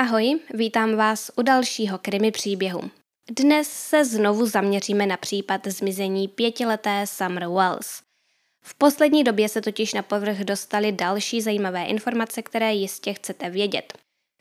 [0.00, 2.90] Ahoj, vítám vás u dalšího krimi příběhu.
[3.30, 8.02] Dnes se znovu zaměříme na případ zmizení pětileté Summer Wells.
[8.62, 13.98] V poslední době se totiž na povrch dostaly další zajímavé informace, které jistě chcete vědět.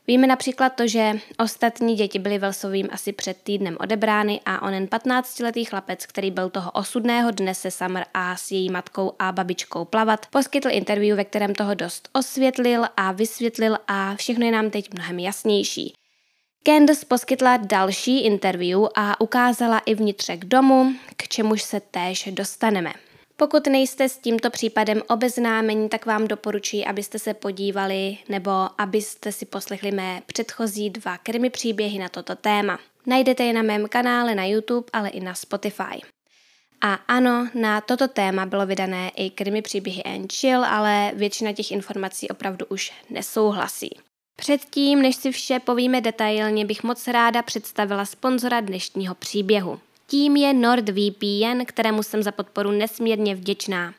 [0.09, 5.65] Víme například to, že ostatní děti byly Velsovým asi před týdnem odebrány a onen 15-letý
[5.65, 10.25] chlapec, který byl toho osudného dne se Summer a s její matkou a babičkou plavat,
[10.25, 15.19] poskytl interview, ve kterém toho dost osvětlil a vysvětlil a všechno je nám teď mnohem
[15.19, 15.93] jasnější.
[16.63, 22.93] Candace poskytla další interview a ukázala i vnitřek domu, k čemuž se též dostaneme.
[23.39, 29.45] Pokud nejste s tímto případem obeznámení, tak vám doporučuji, abyste se podívali nebo abyste si
[29.45, 32.79] poslechli mé předchozí dva krimi příběhy na toto téma.
[33.05, 36.01] Najdete je na mém kanále na YouTube, ale i na Spotify.
[36.81, 41.71] A ano, na toto téma bylo vydané i krimi příběhy and chill, ale většina těch
[41.71, 43.89] informací opravdu už nesouhlasí.
[44.35, 49.79] Předtím, než si vše povíme detailně, bych moc ráda představila sponzora dnešního příběhu.
[50.09, 53.93] Tím je NordVPN, kterému jsem za podporu nesmírně vděčná.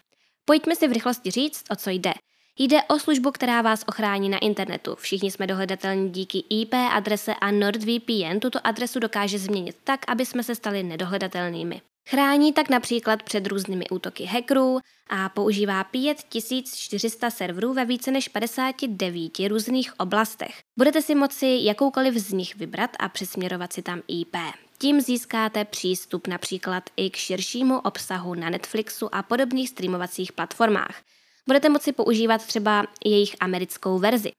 [0.45, 2.13] Pojďme si v rychlosti říct, o co jde.
[2.59, 4.95] Jde o službu, která vás ochrání na internetu.
[4.95, 10.43] Všichni jsme dohledatelní díky IP adrese a NordVPN tuto adresu dokáže změnit tak, aby jsme
[10.43, 11.81] se stali nedohledatelnými.
[12.11, 14.79] Chrání tak například před různými útoky hackerů
[15.11, 20.59] a používá 5400 serverů ve více než 59 různých oblastech.
[20.79, 24.37] Budete si moci jakoukoliv z nich vybrat a přesměrovat si tam IP.
[24.79, 31.03] Tím získáte přístup například i k širšímu obsahu na Netflixu a podobných streamovacích platformách.
[31.47, 34.31] Budete moci používat třeba jejich americkou verzi.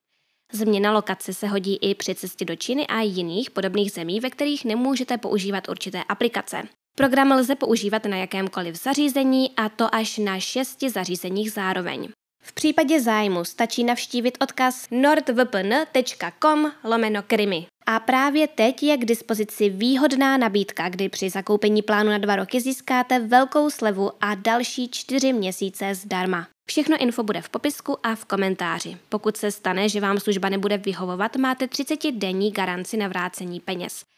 [0.53, 4.65] Změna lokace se hodí i při cestě do Číny a jiných podobných zemí, ve kterých
[4.65, 6.63] nemůžete používat určité aplikace.
[7.01, 12.09] Program lze používat na jakémkoliv zařízení a to až na šesti zařízeních zároveň.
[12.43, 17.67] V případě zájmu stačí navštívit odkaz nordvpn.com lomeno krimi.
[17.85, 22.61] A právě teď je k dispozici výhodná nabídka, kdy při zakoupení plánu na dva roky
[22.61, 26.47] získáte velkou slevu a další čtyři měsíce zdarma.
[26.69, 28.97] Všechno info bude v popisku a v komentáři.
[29.09, 34.10] Pokud se stane, že vám služba nebude vyhovovat, máte 30-denní garanci na vrácení peněz.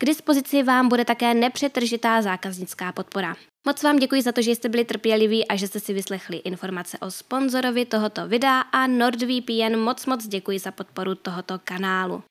[0.00, 3.36] K dispozici vám bude také nepřetržitá zákaznická podpora.
[3.66, 6.98] Moc vám děkuji za to, že jste byli trpěliví a že jste si vyslechli informace
[6.98, 12.22] o sponzorovi tohoto videa a NordVPN moc moc děkuji za podporu tohoto kanálu.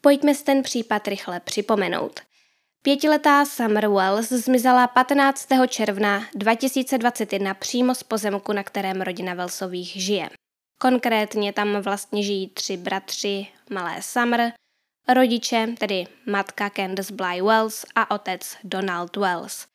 [0.00, 2.20] Pojďme si ten případ rychle připomenout.
[2.82, 5.48] Pětiletá Summer Wells zmizela 15.
[5.68, 10.30] června 2021 přímo z pozemku, na kterém rodina Wellsových žije.
[10.78, 14.52] Konkrétně tam vlastně žijí tři bratři, malé Summer,
[15.08, 19.66] rodiče, tedy matka Candace Bly Wells a otec Donald Wells.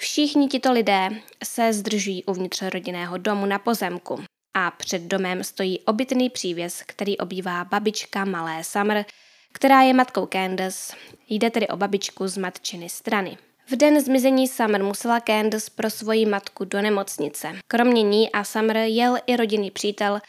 [0.00, 1.08] Všichni tito lidé
[1.44, 4.24] se zdržují uvnitř rodinného domu na pozemku
[4.54, 9.04] a před domem stojí obytný přívěs, který obývá babička malé Summer,
[9.52, 10.96] která je matkou Candace.
[11.28, 13.38] Jde tedy o babičku z matčiny strany.
[13.68, 17.52] V den zmizení Summer musela Candace pro svoji matku do nemocnice.
[17.68, 20.20] Kromě ní a Summer jel i rodinný přítel,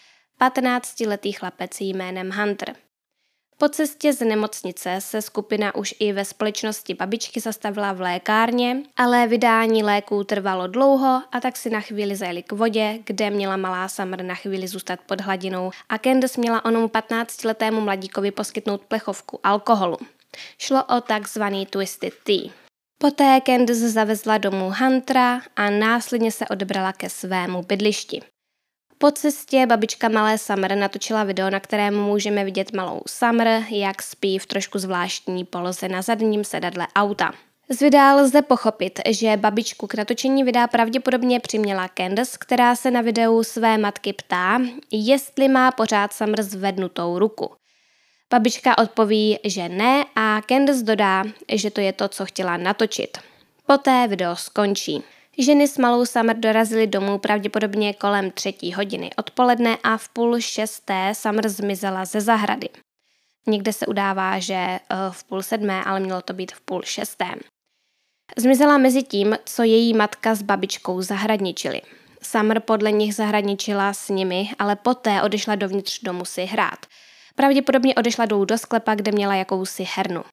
[0.41, 2.75] 15-letý chlapec jménem Hunter–
[3.59, 9.27] po cestě z nemocnice se skupina už i ve společnosti babičky zastavila v lékárně, ale
[9.27, 13.87] vydání léků trvalo dlouho a tak si na chvíli zajeli k vodě, kde měla malá
[13.87, 19.97] Summer na chvíli zůstat pod hladinou a Candace měla onomu 15-letému mladíkovi poskytnout plechovku alkoholu.
[20.57, 22.51] Šlo o takzvaný Twisted Tea.
[22.99, 28.21] Poté Candace zavezla domů Huntera a následně se odebrala ke svému bydlišti.
[28.99, 34.39] Po cestě babička malé Summer natočila video, na kterém můžeme vidět malou Summer, jak spí
[34.39, 37.33] v trošku zvláštní poloze na zadním sedadle auta.
[37.69, 43.01] Z videa lze pochopit, že babičku k natočení videa pravděpodobně přiměla Candace, která se na
[43.01, 47.51] videu své matky ptá, jestli má pořád Summer zvednutou ruku.
[48.31, 53.17] Babička odpoví, že ne a Candace dodá, že to je to, co chtěla natočit.
[53.65, 55.03] Poté video skončí.
[55.39, 61.11] Ženy s malou Summer dorazily domů pravděpodobně kolem třetí hodiny odpoledne a v půl šesté
[61.15, 62.69] Summer zmizela ze zahrady.
[63.47, 64.79] Někde se udává, že eh,
[65.11, 67.25] v půl sedmé, ale mělo to být v půl šesté.
[68.37, 71.81] Zmizela mezi tím, co její matka s babičkou zahradničili.
[72.23, 76.85] Summer podle nich zahradničila s nimi, ale poté odešla dovnitř domu si hrát.
[77.35, 80.23] Pravděpodobně odešla dolů do sklepa, kde měla jakousi hernu.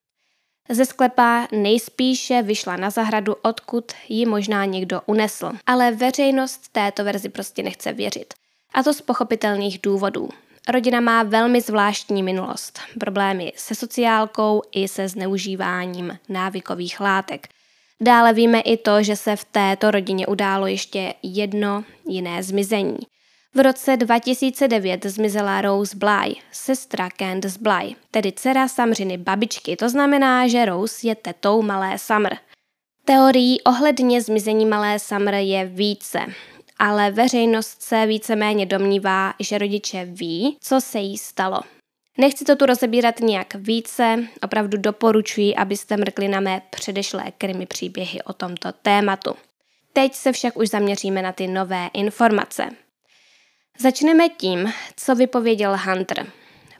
[0.69, 5.53] Ze sklepa nejspíše vyšla na zahradu, odkud ji možná někdo unesl.
[5.67, 8.35] Ale veřejnost této verzi prostě nechce věřit.
[8.75, 10.29] A to z pochopitelných důvodů.
[10.69, 12.81] Rodina má velmi zvláštní minulost.
[13.01, 17.49] Problémy se sociálkou i se zneužíváním návykových látek.
[18.01, 22.99] Dále víme i to, že se v této rodině událo ještě jedno jiné zmizení.
[23.57, 30.49] V roce 2009 zmizela Rose Bly, sestra Candace Bly, tedy dcera Samřiny babičky, to znamená,
[30.49, 32.39] že Rose je tetou malé Summer.
[33.05, 36.19] Teorií ohledně zmizení malé Summer je více,
[36.79, 41.61] ale veřejnost se víceméně domnívá, že rodiče ví, co se jí stalo.
[42.19, 48.23] Nechci to tu rozebírat nějak více, opravdu doporučuji, abyste mrkli na mé předešlé krimi příběhy
[48.23, 49.35] o tomto tématu.
[49.93, 52.84] Teď se však už zaměříme na ty nové informace.
[53.79, 56.27] Začneme tím, co vypověděl Hunter.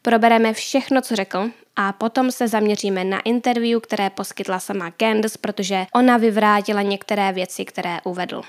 [0.03, 5.87] Probereme všechno, co řekl a potom se zaměříme na interview, které poskytla sama Candace, protože
[5.95, 8.43] ona vyvrátila některé věci, které uvedl.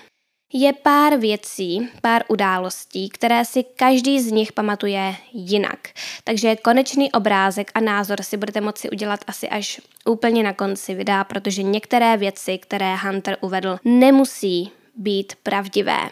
[0.53, 5.79] Je pár věcí, pár událostí, které si každý z nich pamatuje jinak.
[6.23, 11.23] Takže konečný obrázek a názor si budete moci udělat asi až úplně na konci videa,
[11.23, 16.09] protože některé věci, které Hunter uvedl, nemusí být pravdivé.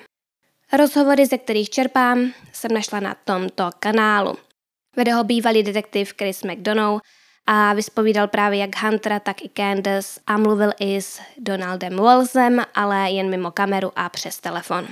[0.77, 4.37] Rozhovory, ze kterých čerpám, jsem našla na tomto kanálu.
[4.95, 7.01] Vede ho bývalý detektiv Chris McDonough
[7.45, 13.11] a vyspovídal právě jak Huntera, tak i Candace a mluvil i s Donaldem Wallsem, ale
[13.11, 14.87] jen mimo kameru a přes telefon.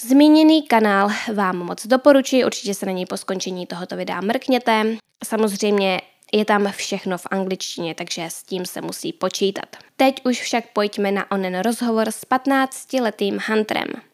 [0.00, 4.96] Zmíněný kanál vám moc doporučuji, určitě se na něj po skončení tohoto videa mrkněte.
[5.24, 6.00] Samozřejmě
[6.32, 9.76] je tam všechno v angličtině, takže s tím se musí počítat.
[9.96, 14.07] Teď už však pojďme na onen rozhovor s 15-letým Hunterem.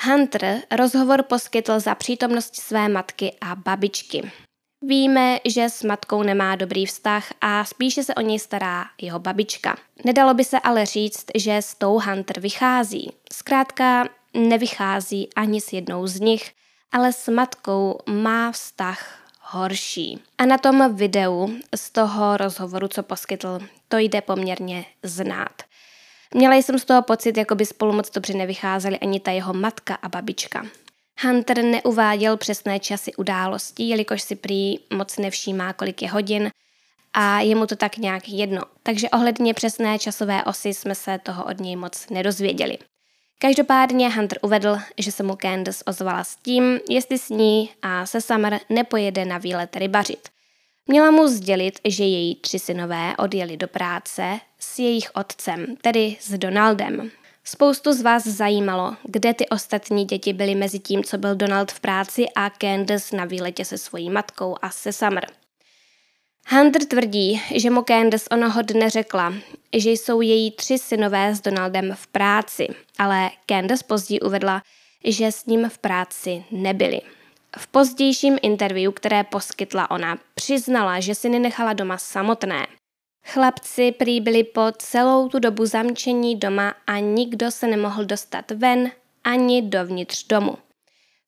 [0.00, 4.32] Hunter rozhovor poskytl za přítomnosti své matky a babičky.
[4.84, 9.76] Víme, že s matkou nemá dobrý vztah a spíše se o něj stará jeho babička.
[10.04, 13.12] Nedalo by se ale říct, že s tou Hunter vychází.
[13.32, 16.52] Zkrátka nevychází ani s jednou z nich,
[16.92, 20.22] ale s matkou má vztah horší.
[20.38, 25.62] A na tom videu z toho rozhovoru, co poskytl, to jde poměrně znát.
[26.34, 29.94] Měla jsem z toho pocit, jako by spolu moc dobře nevycházeli ani ta jeho matka
[29.94, 30.66] a babička.
[31.22, 36.50] Hunter neuváděl přesné časy událostí, jelikož si prý moc nevšímá, kolik je hodin
[37.14, 38.62] a je mu to tak nějak jedno.
[38.82, 42.78] Takže ohledně přesné časové osy jsme se toho od něj moc nedozvěděli.
[43.38, 48.20] Každopádně Hunter uvedl, že se mu Candace ozvala s tím, jestli s ní a se
[48.20, 50.28] Summer nepojede na výlet rybařit.
[50.86, 56.38] Měla mu sdělit, že její tři synové odjeli do práce s jejich otcem, tedy s
[56.38, 57.10] Donaldem.
[57.44, 61.80] Spoustu z vás zajímalo, kde ty ostatní děti byly mezi tím, co byl Donald v
[61.80, 65.26] práci a Candace na výletě se svojí matkou a se Summer.
[66.48, 69.34] Hunter tvrdí, že mu Candace onoho dne řekla,
[69.76, 72.68] že jsou její tři synové s Donaldem v práci,
[72.98, 74.62] ale Candace později uvedla,
[75.04, 77.00] že s ním v práci nebyli.
[77.58, 82.66] V pozdějším interview, které poskytla ona, přiznala, že si nenechala doma samotné.
[83.26, 88.90] Chlapci prý byli po celou tu dobu zamčení doma a nikdo se nemohl dostat ven
[89.24, 90.58] ani dovnitř domu.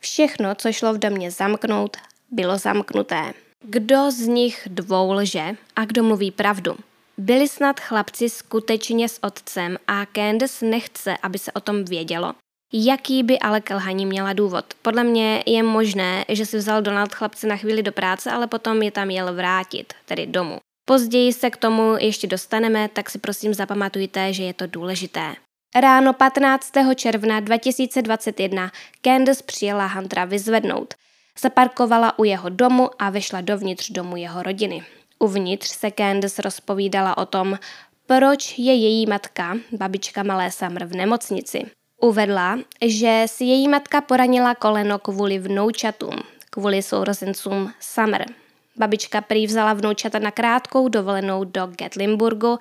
[0.01, 1.97] Všechno, co šlo v domě zamknout,
[2.31, 3.35] bylo zamknuté.
[3.63, 6.77] Kdo z nich dvou lže a kdo mluví pravdu?
[7.19, 12.35] Byli snad chlapci skutečně s otcem a Candace nechce, aby se o tom vědělo.
[12.77, 14.65] Jaký by ale kelhaní měla důvod?
[14.83, 18.83] Podle mě je možné, že si vzal Donald chlapce na chvíli do práce, ale potom
[18.83, 20.59] je tam jel vrátit, tedy domů.
[20.85, 25.35] Později se k tomu ještě dostaneme, tak si prosím zapamatujte, že je to důležité.
[25.81, 26.73] Ráno 15.
[26.95, 28.71] června 2021
[29.03, 30.95] Candace přijela Huntera vyzvednout.
[31.41, 34.85] Zaparkovala u jeho domu a vyšla dovnitř domu jeho rodiny.
[35.19, 37.59] Uvnitř se Candace rozpovídala o tom,
[38.07, 41.67] proč je její matka, babička malé Summer, v nemocnici.
[42.03, 46.15] Uvedla, že si její matka poranila koleno kvůli vnoučatům,
[46.51, 48.27] kvůli sourozencům Summer.
[48.77, 52.59] Babička prý vzala vnoučata na krátkou dovolenou do Gatlinburgu,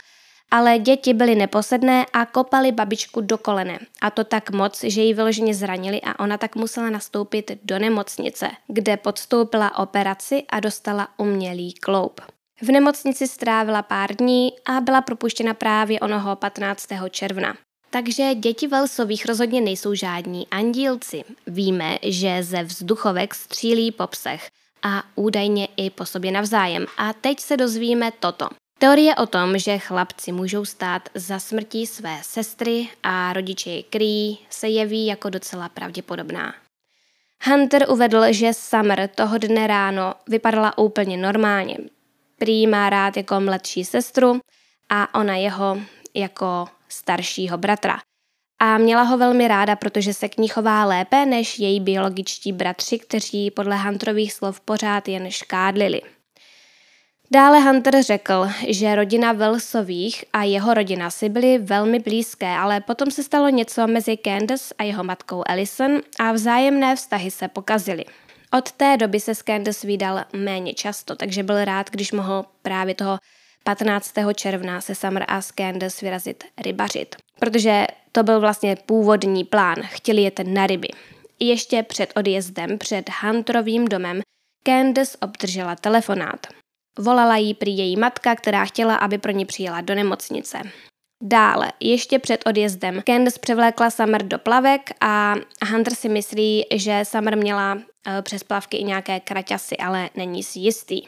[0.52, 3.80] ale děti byly neposedné a kopali babičku do kolene.
[4.02, 8.50] A to tak moc, že ji vyloženě zranili a ona tak musela nastoupit do nemocnice,
[8.68, 12.22] kde podstoupila operaci a dostala umělý kloup.
[12.62, 16.88] V nemocnici strávila pár dní a byla propuštěna právě onoho 15.
[17.10, 17.54] června.
[17.94, 21.24] Takže děti Velsových rozhodně nejsou žádní andílci.
[21.48, 24.48] Víme, že ze vzduchovek střílí po psech
[24.84, 26.86] a údajně i po sobě navzájem.
[26.98, 28.50] A teď se dozvíme toto.
[28.80, 34.40] Teorie o tom, že chlapci můžou stát za smrtí své sestry a rodiče je kryjí,
[34.50, 36.54] se jeví jako docela pravděpodobná.
[37.44, 41.78] Hunter uvedl, že Summer toho dne ráno vypadala úplně normálně.
[42.38, 44.40] Prý má rád jako mladší sestru
[44.90, 45.78] a ona jeho
[46.14, 48.00] jako staršího bratra.
[48.62, 53.00] A měla ho velmi ráda, protože se k ní chová lépe než její biologičtí bratři,
[53.00, 56.02] kteří podle Hunterových slov pořád jen škádlili.
[57.32, 63.12] Dále Hunter řekl, že rodina Wellsových a jeho rodina si byly velmi blízké, ale potom
[63.12, 68.06] se stalo něco mezi Candace a jeho matkou Ellison a vzájemné vztahy se pokazily.
[68.58, 72.96] Od té doby se s Candace vydal méně často, takže byl rád, když mohl právě
[72.96, 73.20] toho
[73.64, 74.14] 15.
[74.36, 77.16] června se Summer a Candace vyrazit rybařit.
[77.40, 80.88] Protože to byl vlastně původní plán, chtěli jet na ryby.
[81.40, 84.22] Ještě před odjezdem, před Hunterovým domem,
[84.68, 86.48] Candace obdržela telefonát.
[87.00, 90.58] Volala jí prý její matka, která chtěla, aby pro ní přijela do nemocnice.
[91.24, 95.36] Dále, ještě před odjezdem, Candace převlékla Summer do plavek a
[95.72, 97.78] Hunter si myslí, že Summer měla
[98.08, 101.02] e, přes plavky i nějaké kraťasy, ale není si jistý.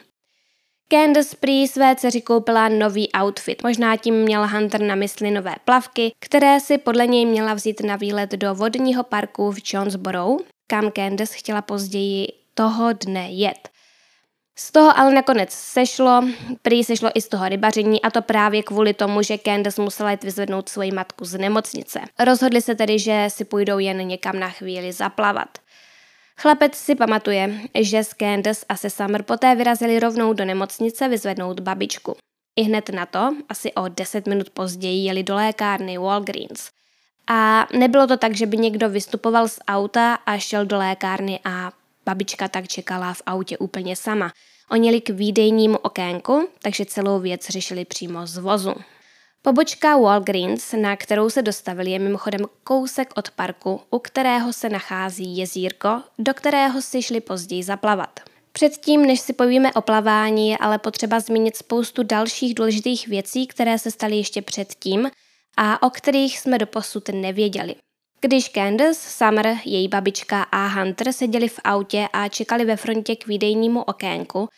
[0.88, 3.62] Candace prý své dceři koupila nový outfit.
[3.62, 7.96] Možná tím měl Hunter na mysli nové plavky, které si podle něj měla vzít na
[7.96, 13.68] výlet do vodního parku v Jonesboro, kam Candace chtěla později toho dne jet.
[14.58, 16.24] Z toho ale nakonec sešlo,
[16.62, 20.24] prý sešlo i z toho rybaření a to právě kvůli tomu, že Candace musela jít
[20.24, 22.00] vyzvednout svoji matku z nemocnice.
[22.18, 25.48] Rozhodli se tedy, že si půjdou jen někam na chvíli zaplavat.
[26.40, 31.60] Chlapec si pamatuje, že s Candace a se Summer poté vyrazili rovnou do nemocnice vyzvednout
[31.60, 32.16] babičku.
[32.56, 36.70] I hned na to, asi o 10 minut později, jeli do lékárny Walgreens.
[37.26, 41.72] A nebylo to tak, že by někdo vystupoval z auta a šel do lékárny a
[42.06, 44.32] babička tak čekala v autě úplně sama.
[44.70, 48.74] Oni jeli k výdejnímu okénku, takže celou věc řešili přímo z vozu.
[49.46, 55.36] Pobočka Walgreens, na kterou se dostavili, je mimochodem kousek od parku, u kterého se nachází
[55.36, 58.20] jezírko, do kterého si šli později zaplavat.
[58.52, 63.78] Předtím, než si povíme o plavání, je ale potřeba zmínit spoustu dalších důležitých věcí, které
[63.78, 65.10] se staly ještě předtím
[65.56, 67.74] a o kterých jsme doposud nevěděli.
[68.20, 73.26] Když Candace, Summer, její babička a Hunter seděli v autě a čekali ve frontě k
[73.26, 74.48] výdejnímu okénku,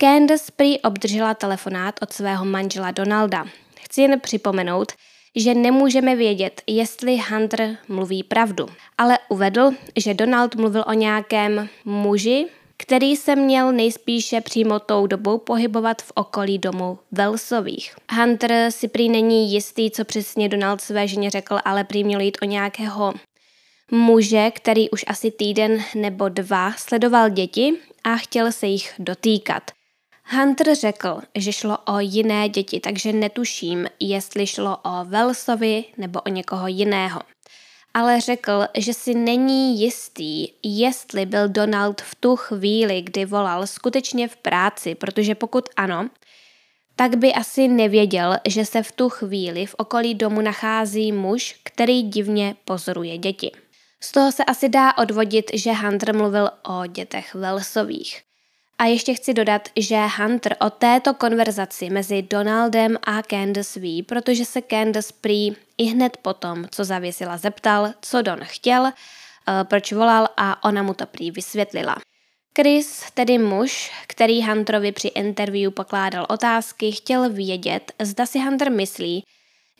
[0.00, 3.46] Candace prý obdržela telefonát od svého manžela Donalda.
[3.86, 4.92] Chci jen připomenout,
[5.36, 8.66] že nemůžeme vědět, jestli Hunter mluví pravdu,
[8.98, 15.38] ale uvedl, že Donald mluvil o nějakém muži, který se měl nejspíše přímo tou dobou
[15.38, 17.94] pohybovat v okolí domu Wellsových.
[18.12, 22.38] Hunter si prý není jistý, co přesně Donald své ženě řekl, ale prý měl jít
[22.42, 23.14] o nějakého
[23.90, 27.72] muže, který už asi týden nebo dva sledoval děti
[28.04, 29.62] a chtěl se jich dotýkat.
[30.30, 36.28] Hunter řekl, že šlo o jiné děti, takže netuším, jestli šlo o Wellsovi nebo o
[36.28, 37.20] někoho jiného
[37.96, 44.28] ale řekl, že si není jistý, jestli byl Donald v tu chvíli, kdy volal, skutečně
[44.28, 46.08] v práci, protože pokud ano,
[46.96, 52.02] tak by asi nevěděl, že se v tu chvíli v okolí domu nachází muž, který
[52.02, 53.50] divně pozoruje děti.
[54.00, 58.25] Z toho se asi dá odvodit, že Hunter mluvil o dětech Wellsových.
[58.78, 64.44] A ještě chci dodat, že Hunter o této konverzaci mezi Donaldem a Candace ví, protože
[64.44, 70.28] se Candace prý i hned potom, co zavěsila, zeptal, co Don chtěl, eh, proč volal
[70.36, 71.96] a ona mu to prý vysvětlila.
[72.58, 79.24] Chris, tedy muž, který Hunterovi při interview pokládal otázky, chtěl vědět, zda si Hunter myslí,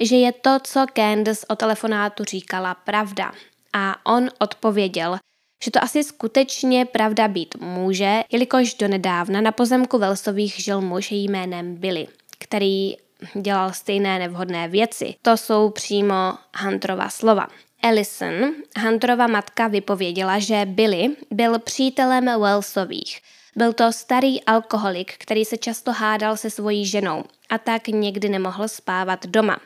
[0.01, 3.33] že je to, co Candace o telefonátu říkala, pravda.
[3.73, 5.19] A on odpověděl,
[5.63, 11.75] že to asi skutečně pravda být může, jelikož donedávna na pozemku Velsových žil muž jménem
[11.77, 12.07] Billy,
[12.39, 12.97] který
[13.35, 15.15] dělal stejné nevhodné věci.
[15.23, 17.49] To jsou přímo Hunterova slova.
[17.83, 23.21] Ellison, Hunterova matka, vypověděla, že Billy byl přítelem Wellsových.
[23.57, 28.69] Byl to starý alkoholik, který se často hádal se svojí ženou a tak někdy nemohl
[28.69, 29.59] spávat doma.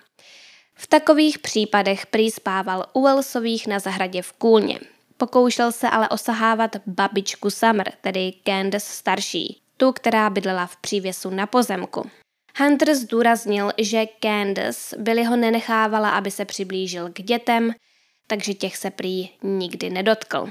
[0.74, 4.78] V takových případech prý spával u Wellsových na zahradě v Kůlně.
[5.20, 11.46] Pokoušel se ale osahávat babičku Summer, tedy Candace starší, tu, která bydlela v přívěsu na
[11.46, 12.10] pozemku.
[12.58, 17.72] Hunter zdůraznil, že Candace byli ho nenechávala, aby se přiblížil k dětem,
[18.26, 20.50] takže těch se prý nikdy nedotkl.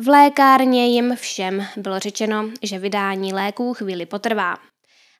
[0.00, 4.56] V lékárně jim všem bylo řečeno, že vydání léků chvíli potrvá.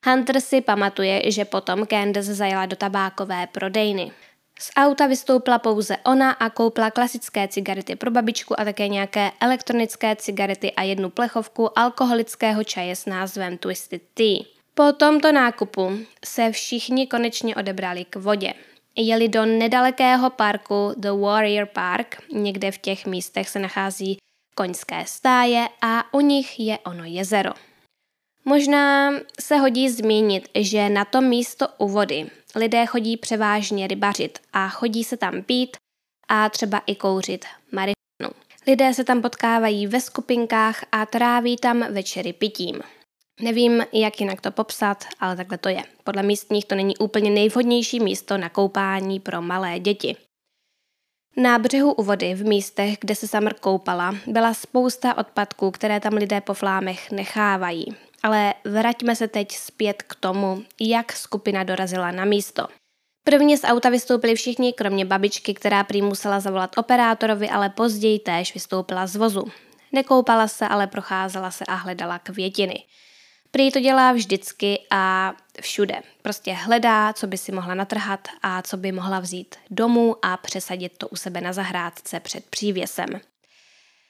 [0.06, 4.12] Hunter si pamatuje, že potom Candace zajela do tabákové prodejny.
[4.60, 10.16] Z auta vystoupila pouze ona a koupila klasické cigarety pro babičku a také nějaké elektronické
[10.16, 14.38] cigarety a jednu plechovku alkoholického čaje s názvem Twisted Tea.
[14.74, 18.54] Po tomto nákupu se všichni konečně odebrali k vodě.
[18.96, 24.18] Jeli do nedalekého parku The Warrior Park, někde v těch místech se nachází
[24.54, 27.67] koňské stáje a u nich je ono jezero.
[28.48, 32.26] Možná se hodí zmínit, že na to místo u vody
[32.56, 35.76] lidé chodí převážně rybařit a chodí se tam pít
[36.28, 38.34] a třeba i kouřit marihuanu.
[38.66, 42.80] Lidé se tam potkávají ve skupinkách a tráví tam večery pitím.
[43.40, 45.82] Nevím, jak jinak to popsat, ale takhle to je.
[46.04, 50.16] Podle místních to není úplně nejvhodnější místo na koupání pro malé děti.
[51.36, 56.12] Na břehu u vody v místech, kde se Summer koupala, byla spousta odpadků, které tam
[56.12, 58.07] lidé po flámech nechávají.
[58.22, 62.66] Ale vraťme se teď zpět k tomu, jak skupina dorazila na místo.
[63.24, 68.54] Prvně z auta vystoupili všichni, kromě babičky, která prý musela zavolat operátorovi, ale později též
[68.54, 69.44] vystoupila z vozu.
[69.92, 72.84] Nekoupala se, ale procházela se a hledala květiny.
[73.50, 76.02] Prý to dělá vždycky a všude.
[76.22, 80.98] Prostě hledá, co by si mohla natrhat a co by mohla vzít domů a přesadit
[80.98, 83.08] to u sebe na zahrádce před přívěsem.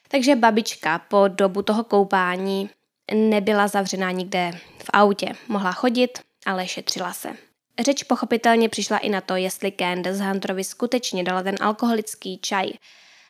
[0.09, 2.71] Takže babička po dobu toho koupání
[3.15, 5.33] nebyla zavřená nikde v autě.
[5.49, 7.29] Mohla chodit, ale šetřila se.
[7.81, 12.71] Řeč pochopitelně přišla i na to, jestli Candace Hunterovi skutečně dala ten alkoholický čaj.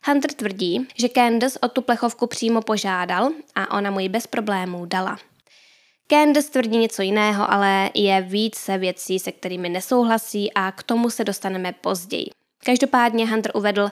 [0.06, 4.86] Hunter tvrdí, že Candace o tu plechovku přímo požádal a ona mu ji bez problémů
[4.86, 5.18] dala.
[6.10, 11.24] Candace tvrdí něco jiného, ale je více věcí, se kterými nesouhlasí a k tomu se
[11.24, 12.26] dostaneme později.
[12.64, 13.88] Každopádně Hunter uvedl,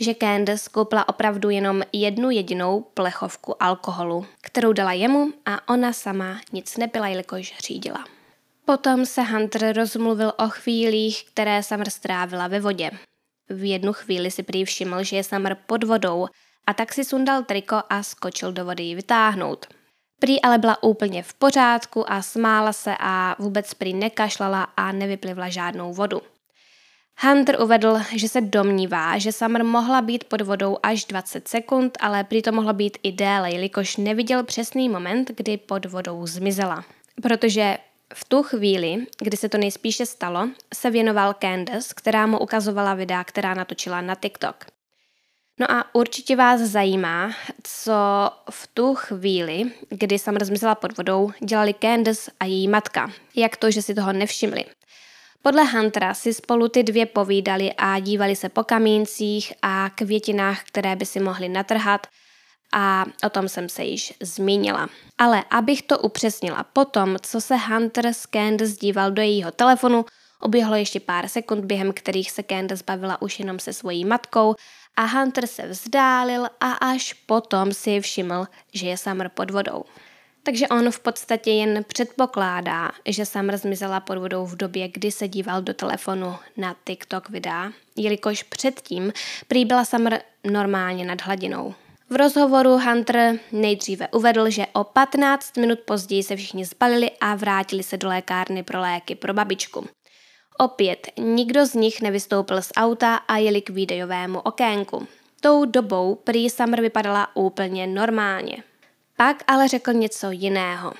[0.00, 6.40] že Candace koupila opravdu jenom jednu jedinou plechovku alkoholu, kterou dala jemu a ona sama
[6.52, 8.04] nic nepila, jelikož řídila.
[8.64, 12.90] Potom se Hunter rozmluvil o chvílích, které Summer strávila ve vodě.
[13.48, 16.26] V jednu chvíli si prý všiml, že je Summer pod vodou
[16.66, 19.66] a tak si sundal triko a skočil do vody ji vytáhnout.
[20.18, 25.48] Prý ale byla úplně v pořádku a smála se a vůbec prý nekašlala a nevyplivla
[25.48, 26.22] žádnou vodu.
[27.20, 32.24] Hunter uvedl, že se domnívá, že Summer mohla být pod vodou až 20 sekund, ale
[32.24, 36.84] prý to mohlo být i déle, jelikož neviděl přesný moment, kdy pod vodou zmizela.
[37.22, 37.78] Protože
[38.14, 43.24] v tu chvíli, kdy se to nejspíše stalo, se věnoval Candace, která mu ukazovala videa,
[43.24, 44.66] která natočila na TikTok.
[45.60, 47.92] No a určitě vás zajímá, co
[48.50, 53.10] v tu chvíli, kdy Summer zmizela pod vodou, dělali Candace a její matka.
[53.36, 54.64] Jak to, že si toho nevšimli.
[55.42, 60.96] Podle Huntera si spolu ty dvě povídali a dívali se po kamíncích a květinách, které
[60.96, 62.06] by si mohli natrhat
[62.72, 64.88] a o tom jsem se již zmínila.
[65.18, 70.04] Ale abych to upřesnila, potom, co se Hunter s Candace díval do jejího telefonu,
[70.40, 74.54] oběhlo ještě pár sekund, během kterých se Candace bavila už jenom se svojí matkou
[74.96, 79.84] a Hunter se vzdálil a až potom si všiml, že je Summer pod vodou.
[80.44, 85.28] Takže on v podstatě jen předpokládá, že Summer zmizela pod vodou v době, kdy se
[85.28, 89.12] díval do telefonu na TikTok videa, jelikož předtím
[89.48, 91.74] prý byla Summer normálně nad hladinou.
[92.10, 97.82] V rozhovoru Hunter nejdříve uvedl, že o 15 minut později se všichni zbalili a vrátili
[97.82, 99.86] se do lékárny pro léky pro babičku.
[100.58, 105.06] Opět nikdo z nich nevystoupil z auta a jeli k videovému okénku.
[105.40, 108.56] Tou dobou prý Summer vypadala úplně normálně.
[109.22, 110.92] Pak ale řekl něco jiného.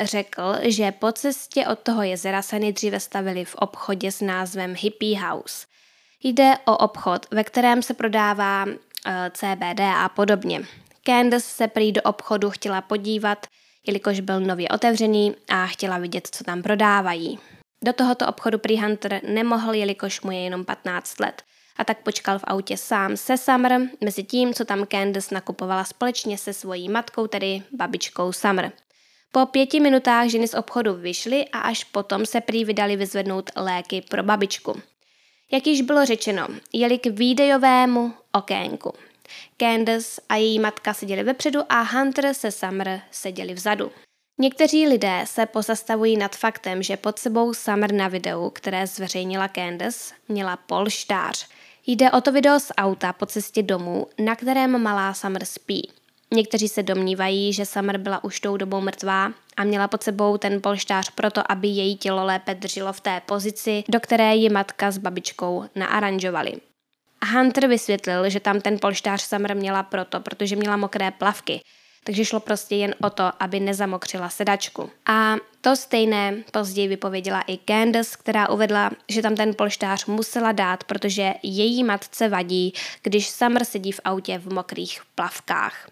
[0.00, 5.20] Řekl, že po cestě od toho jezera se nejdříve stavili v obchodě s názvem Hippie
[5.20, 5.66] House.
[6.22, 8.66] Jde o obchod, ve kterém se prodává
[9.08, 10.62] Eh, CBD a podobně.
[11.06, 13.46] Candace se prý do obchodu chtěla podívat,
[13.86, 17.38] jelikož byl nově otevřený a chtěla vidět, co tam prodávají.
[17.84, 21.42] Do tohoto obchodu prý Hunter nemohl, jelikož mu je jenom 15 let
[21.78, 26.38] a tak počkal v autě sám se Summer, mezi tím, co tam Candace nakupovala společně
[26.38, 28.72] se svojí matkou, tedy babičkou Summer.
[29.32, 34.02] Po pěti minutách ženy z obchodu vyšly a až potom se prý vydali vyzvednout léky
[34.08, 34.80] pro babičku.
[35.52, 38.92] Jak již bylo řečeno, jeli k výdejovému okénku.
[39.56, 43.92] Candace a její matka seděli vepředu a Hunter se Summer seděli vzadu.
[44.38, 50.14] Někteří lidé se pozastavují nad faktem, že pod sebou Summer na videu, které zveřejnila Candace,
[50.28, 51.48] měla polštář.
[51.88, 55.90] Jde o to video z auta po cestě domů, na kterém malá Summer spí.
[56.34, 60.62] Někteří se domnívají, že Summer byla už tou dobou mrtvá a měla pod sebou ten
[60.62, 64.98] polštář proto, aby její tělo lépe drželo v té pozici, do které ji matka s
[64.98, 66.52] babičkou naaranžovali.
[67.32, 71.60] Hunter vysvětlil, že tam ten polštář Summer měla proto, protože měla mokré plavky,
[72.06, 74.90] takže šlo prostě jen o to, aby nezamokřila sedačku.
[75.06, 80.84] A to stejné později vypověděla i Candace, která uvedla, že tam ten polštář musela dát,
[80.84, 85.90] protože její matce vadí, když Summer sedí v autě v mokrých plavkách.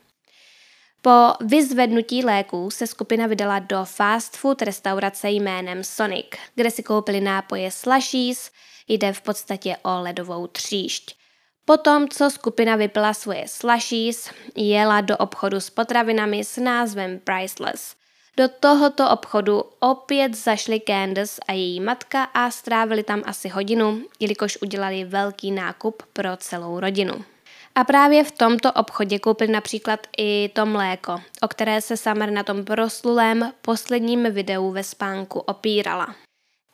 [1.02, 7.20] Po vyzvednutí léků se skupina vydala do fast food restaurace jménem Sonic, kde si koupili
[7.20, 8.50] nápoje slushies,
[8.88, 11.23] jde v podstatě o ledovou tříšť.
[11.64, 17.96] Potom, co skupina vypila svoje slushies, jela do obchodu s potravinami s názvem Priceless.
[18.36, 24.58] Do tohoto obchodu opět zašli Candace a její matka a strávili tam asi hodinu, jelikož
[24.62, 27.24] udělali velký nákup pro celou rodinu.
[27.74, 32.42] A právě v tomto obchodě koupil například i to mléko, o které se Summer na
[32.42, 36.14] tom proslulém posledním videu ve spánku opírala.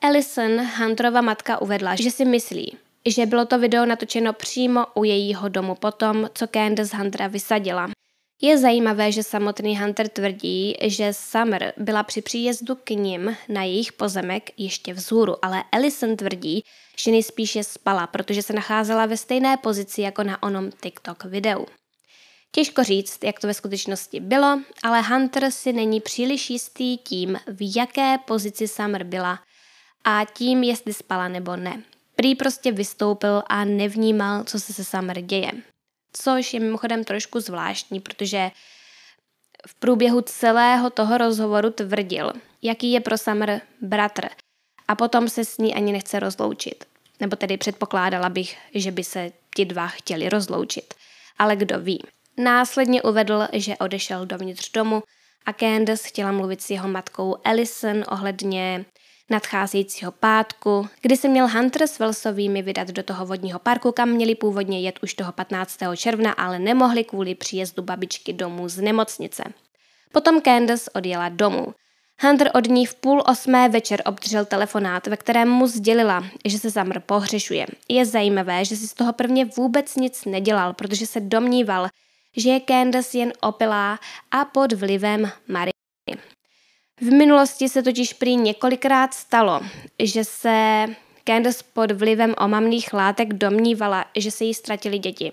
[0.01, 5.49] Alison, Hunterova matka, uvedla, že si myslí, že bylo to video natočeno přímo u jejího
[5.49, 7.89] domu potom, co Candace Huntera vysadila.
[8.41, 13.93] Je zajímavé, že samotný Hunter tvrdí, že Summer byla při příjezdu k ním na jejich
[13.93, 16.63] pozemek ještě vzhůru, ale Ellison tvrdí,
[16.97, 21.65] že nejspíše spala, protože se nacházela ve stejné pozici jako na onom TikTok videu.
[22.51, 27.75] Těžko říct, jak to ve skutečnosti bylo, ale Hunter si není příliš jistý tím, v
[27.75, 29.39] jaké pozici Summer byla
[30.03, 31.83] a tím, jestli spala nebo ne.
[32.21, 35.51] Prý prostě vystoupil a nevnímal, co se se Summer děje
[36.13, 38.51] což je mimochodem trošku zvláštní, protože
[39.67, 44.29] v průběhu celého toho rozhovoru tvrdil, jaký je pro Summer bratr
[44.87, 46.85] a potom se s ní ani nechce rozloučit.
[47.19, 50.93] Nebo tedy předpokládala bych, že by se ti dva chtěli rozloučit.
[51.39, 52.03] Ale kdo ví.
[52.37, 55.03] Následně uvedl, že odešel dovnitř domu
[55.45, 58.85] a Candace chtěla mluvit s jeho matkou Ellison ohledně
[59.31, 64.35] nadcházejícího pátku, kdy se měl Hunter s Wellsovými vydat do toho vodního parku, kam měli
[64.35, 65.77] původně jet už toho 15.
[65.95, 69.43] června, ale nemohli kvůli příjezdu babičky domů z nemocnice.
[70.11, 71.73] Potom Candace odjela domů.
[72.21, 76.69] Hunter od ní v půl osmé večer obdržel telefonát, ve kterém mu sdělila, že se
[76.69, 77.65] Zamr pohřešuje.
[77.89, 81.87] Je zajímavé, že si z toho prvně vůbec nic nedělal, protože se domníval,
[82.37, 83.99] že je Candace jen opilá
[84.31, 85.71] a pod vlivem Marie.
[87.01, 89.61] V minulosti se totiž prý několikrát stalo,
[90.03, 90.85] že se
[91.23, 95.31] Candace pod vlivem omamných látek domnívala, že se jí ztratili děti.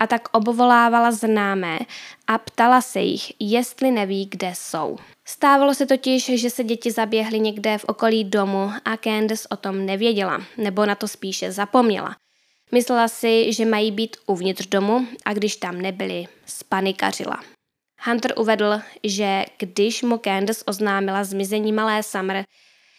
[0.00, 1.78] A tak obvolávala známé
[2.26, 4.98] a ptala se jich, jestli neví, kde jsou.
[5.28, 9.86] Stávalo se totiž, že se děti zaběhly někde v okolí domu a Candace o tom
[9.86, 12.16] nevěděla, nebo na to spíše zapomněla.
[12.72, 17.40] Myslela si, že mají být uvnitř domu a když tam nebyli, spanikařila.
[18.04, 22.44] Hunter uvedl, že když mu Candace oznámila zmizení malé Summer,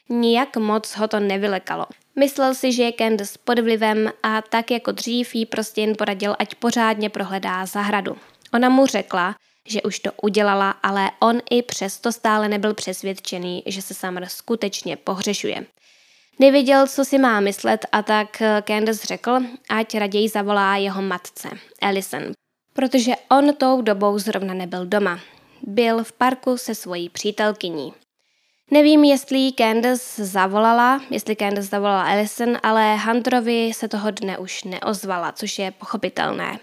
[0.09, 1.85] nijak moc ho to nevylekalo.
[2.19, 6.35] Myslel si, že je Candace pod vlivem a tak jako dřív jí prostě jen poradil,
[6.39, 8.17] ať pořádně prohledá zahradu.
[8.53, 9.35] Ona mu řekla,
[9.67, 14.97] že už to udělala, ale on i přesto stále nebyl přesvědčený, že se Summer skutečně
[14.97, 15.65] pohřešuje.
[16.39, 19.39] Nevěděl, co si má myslet a tak Candace řekl,
[19.69, 21.49] ať raději zavolá jeho matce,
[21.81, 22.23] Alison,
[22.73, 25.19] protože on tou dobou zrovna nebyl doma.
[25.61, 27.93] Byl v parku se svojí přítelkyní.
[28.71, 35.31] Nevím, jestli Candace zavolala, jestli Candace zavolala Alison, ale Hunterovi se toho dne už neozvala,
[35.31, 36.59] což je pochopitelné.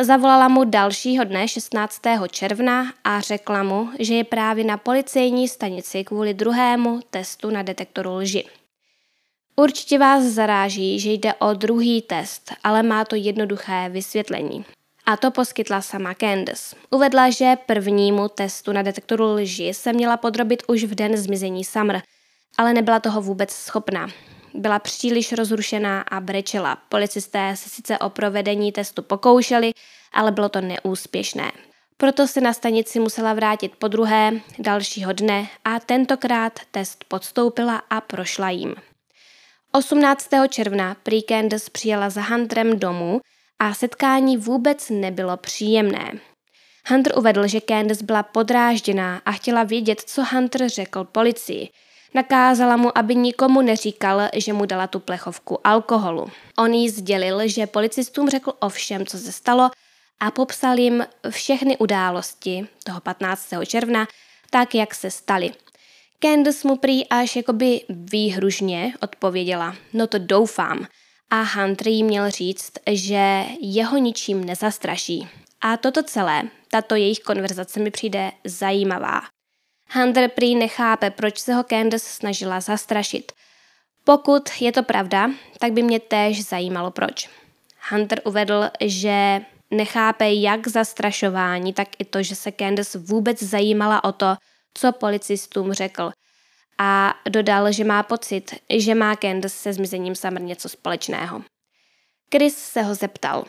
[0.00, 2.02] Zavolala mu dalšího dne 16.
[2.30, 8.14] června a řekla mu, že je právě na policejní stanici kvůli druhému testu na detektoru
[8.14, 8.44] lži.
[9.56, 14.64] Určitě vás zaráží, že jde o druhý test, ale má to jednoduché vysvětlení.
[15.06, 16.76] A to poskytla sama Candace.
[16.90, 22.02] Uvedla, že prvnímu testu na detektoru lži se měla podrobit už v den zmizení Summer,
[22.58, 24.08] ale nebyla toho vůbec schopná.
[24.54, 26.76] Byla příliš rozrušená a brečela.
[26.88, 29.72] Policisté se sice o provedení testu pokoušeli,
[30.12, 31.52] ale bylo to neúspěšné.
[31.96, 38.00] Proto se na stanici musela vrátit po druhé, dalšího dne a tentokrát test podstoupila a
[38.00, 38.74] prošla jim.
[39.72, 40.28] 18.
[40.48, 43.20] června prý Candace přijela za Hunterem domů,
[43.62, 46.12] a setkání vůbec nebylo příjemné.
[46.88, 51.68] Hunter uvedl, že Candace byla podrážděná a chtěla vědět, co Hunter řekl policii.
[52.14, 56.30] Nakázala mu, aby nikomu neříkal, že mu dala tu plechovku alkoholu.
[56.58, 59.70] On jí sdělil, že policistům řekl o všem, co se stalo
[60.20, 63.48] a popsal jim všechny události toho 15.
[63.66, 64.08] června,
[64.50, 65.50] tak, jak se staly.
[66.20, 70.86] Candace mu prý až jakoby výhružně odpověděla, no to doufám–
[71.32, 75.28] a Hunter jí měl říct, že jeho ničím nezastraší.
[75.60, 79.20] A toto celé, tato jejich konverzace mi přijde zajímavá.
[79.92, 83.32] Hunter prý nechápe, proč se ho Candace snažila zastrašit.
[84.04, 87.30] Pokud je to pravda, tak by mě též zajímalo proč.
[87.90, 89.40] Hunter uvedl, že
[89.70, 94.36] nechápe jak zastrašování, tak i to, že se Candace vůbec zajímala o to,
[94.74, 96.10] co policistům řekl–
[96.78, 101.42] a dodal, že má pocit, že má Candace se zmizením Summer něco společného.
[102.34, 103.44] Chris se ho zeptal,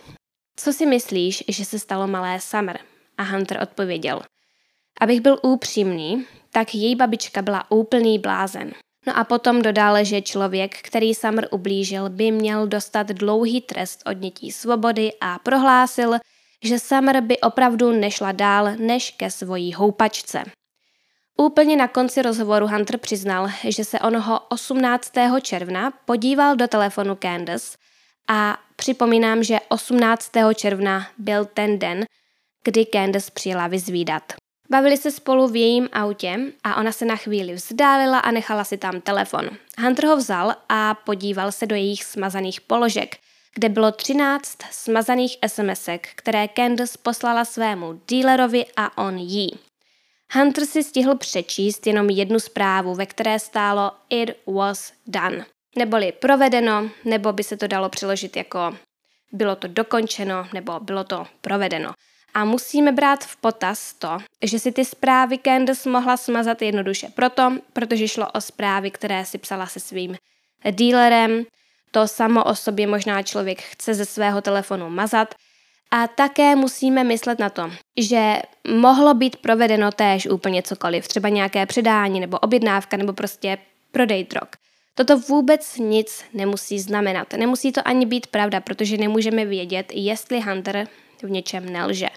[0.55, 2.79] co si myslíš, že se stalo malé Summer?
[3.17, 4.21] A Hunter odpověděl,
[5.01, 8.73] abych byl upřímný, tak její babička byla úplný blázen.
[9.07, 14.51] No a potom dodal, že člověk, který Summer ublížil, by měl dostat dlouhý trest odnětí
[14.51, 16.13] svobody a prohlásil,
[16.63, 20.43] že Summer by opravdu nešla dál než ke svojí houpačce.
[21.37, 25.11] Úplně na konci rozhovoru Hunter přiznal, že se onoho 18.
[25.41, 27.77] června podíval do telefonu Candace
[28.27, 30.31] a Připomínám, že 18.
[30.55, 32.05] června byl ten den,
[32.63, 34.33] kdy Candace přijela vyzvídat.
[34.69, 38.77] Bavili se spolu v jejím autě a ona se na chvíli vzdálila a nechala si
[38.77, 39.49] tam telefon.
[39.81, 43.17] Hunter ho vzal a podíval se do jejich smazaných položek,
[43.55, 49.59] kde bylo 13 smazaných SMSek, které Candace poslala svému dealerovi a on jí.
[50.35, 55.45] Hunter si stihl přečíst jenom jednu zprávu, ve které stálo It was done.
[55.77, 58.77] Neboli provedeno, nebo by se to dalo přeložit jako
[59.31, 61.93] bylo to dokončeno, nebo bylo to provedeno.
[62.33, 67.57] A musíme brát v potaz to, že si ty zprávy Candace mohla smazat jednoduše proto,
[67.73, 70.17] protože šlo o zprávy, které si psala se svým
[70.71, 71.43] dealerem.
[71.91, 75.35] To samo o sobě možná člověk chce ze svého telefonu mazat.
[75.95, 81.65] A také musíme myslet na to, že mohlo být provedeno též úplně cokoliv, třeba nějaké
[81.65, 83.57] předání nebo objednávka nebo prostě
[83.91, 84.49] prodej drog.
[84.95, 87.33] Toto vůbec nic nemusí znamenat.
[87.33, 90.87] Nemusí to ani být pravda, protože nemůžeme vědět, jestli Hunter
[91.23, 92.07] v něčem nelže.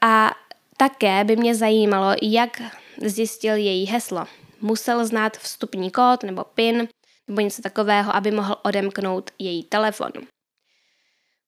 [0.00, 0.30] A
[0.76, 2.62] také by mě zajímalo, jak
[3.04, 4.24] zjistil její heslo.
[4.60, 6.88] Musel znát vstupní kód nebo PIN
[7.28, 10.12] nebo něco takového, aby mohl odemknout její telefon.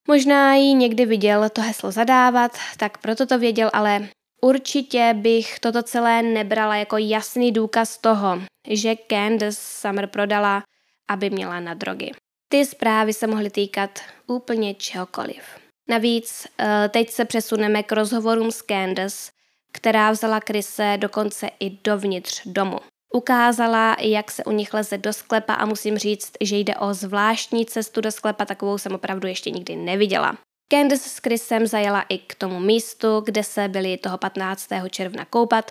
[0.06, 4.08] Možná jí někdy viděl to heslo zadávat, tak proto to věděl, ale
[4.42, 10.62] určitě bych toto celé nebrala jako jasný důkaz toho, že Candace Summer prodala,
[11.08, 12.10] aby měla na drogy.
[12.48, 15.42] Ty zprávy se mohly týkat úplně čehokoliv.
[15.88, 19.30] Navíc eh, teď se přesuneme k rozhovorům s Candace,
[19.72, 22.78] která vzala Krise dokonce i dovnitř domu.
[23.14, 27.66] Ukázala, jak se u nich leze do sklepa a musím říct, že jde o zvláštní
[27.66, 30.38] cestu do sklepa, takovou jsem opravdu ještě nikdy neviděla.
[30.72, 34.68] Candace s Chrisem zajela i k tomu místu, kde se byli toho 15.
[34.90, 35.70] června koupat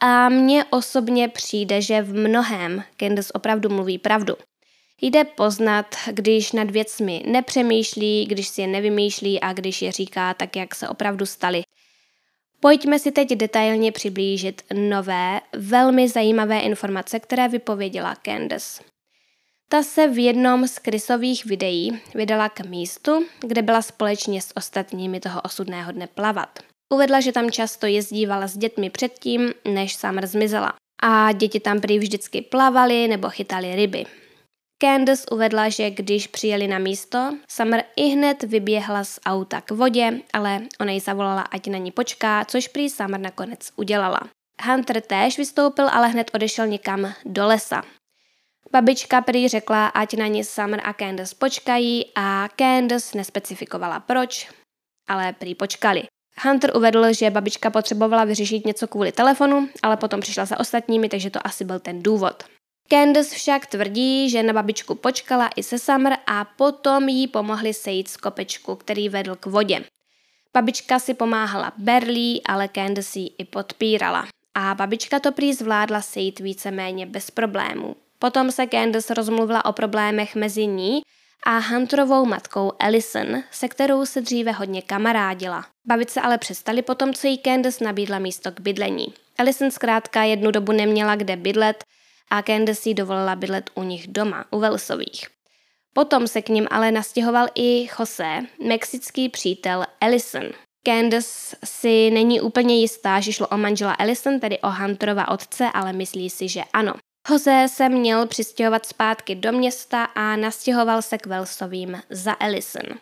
[0.00, 4.36] a mně osobně přijde, že v mnohem Candace opravdu mluví pravdu.
[5.02, 10.56] Jde poznat, když nad věcmi nepřemýšlí, když si je nevymýšlí a když je říká tak,
[10.56, 11.62] jak se opravdu staly.
[12.60, 18.82] Pojďme si teď detailně přiblížit nové, velmi zajímavé informace, které vypověděla Candace.
[19.68, 25.20] Ta se v jednom z krysových videí vydala k místu, kde byla společně s ostatními
[25.20, 26.58] toho osudného dne plavat.
[26.92, 30.72] Uvedla, že tam často jezdívala s dětmi předtím, než Summer zmizela.
[31.02, 34.06] A děti tam prý vždycky plavali nebo chytali ryby.
[34.82, 40.20] Candace uvedla, že když přijeli na místo, Summer i hned vyběhla z auta k vodě,
[40.32, 44.20] ale ona jí zavolala, ať na ní počká, což prý Summer nakonec udělala.
[44.64, 47.82] Hunter též vystoupil, ale hned odešel někam do lesa.
[48.72, 54.48] Babička prý řekla, ať na ní Summer a Candace počkají a Candace nespecifikovala proč,
[55.08, 56.02] ale prý počkali.
[56.42, 61.30] Hunter uvedl, že babička potřebovala vyřešit něco kvůli telefonu, ale potom přišla za ostatními, takže
[61.30, 62.44] to asi byl ten důvod.
[62.92, 68.08] Candace však tvrdí, že na babičku počkala i se Summer a potom jí pomohli sejít
[68.08, 69.84] z kopečku, který vedl k vodě.
[70.54, 74.26] Babička si pomáhala berlí, ale Candace ji i podpírala.
[74.54, 77.96] A babička to prý zvládla sejít víceméně bez problémů.
[78.18, 81.00] Potom se Candace rozmluvila o problémech mezi ní
[81.46, 85.66] a Hunterovou matkou Ellison, se kterou se dříve hodně kamarádila.
[85.86, 89.06] Bavit se ale přestali potom, co jí Candace nabídla místo k bydlení.
[89.38, 91.84] Ellison zkrátka jednu dobu neměla kde bydlet
[92.30, 95.26] a Candace jí dovolila bydlet u nich doma, u Velsových.
[95.94, 100.44] Potom se k ním ale nastěhoval i Jose, mexický přítel Ellison.
[100.86, 105.92] Candace si není úplně jistá, že šlo o manžela Ellison, tedy o Hunterova otce, ale
[105.92, 106.94] myslí si, že ano.
[107.30, 112.98] Jose se měl přistěhovat zpátky do města a nastěhoval se k Wellsovým za Ellison.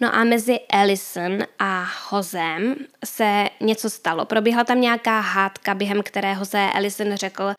[0.00, 4.24] No a mezi Ellison a Hozem se něco stalo.
[4.24, 7.54] Probíhala tam nějaká hádka, během které Jose Ellison řekl,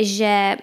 [0.00, 0.56] že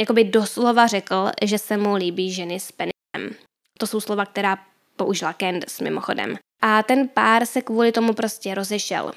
[0.00, 3.36] jakoby doslova řekl, že se mu líbí ženy s penisem.
[3.78, 4.58] To jsou slova, která
[4.96, 6.36] použila Candace mimochodem.
[6.62, 9.12] A ten pár se kvůli tomu prostě rozešel.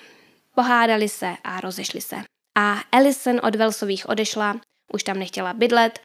[0.56, 2.16] Pohádali se a rozešli se.
[2.58, 4.56] A Ellison od Wellsových odešla
[4.94, 6.00] už tam nechtěla bydlet,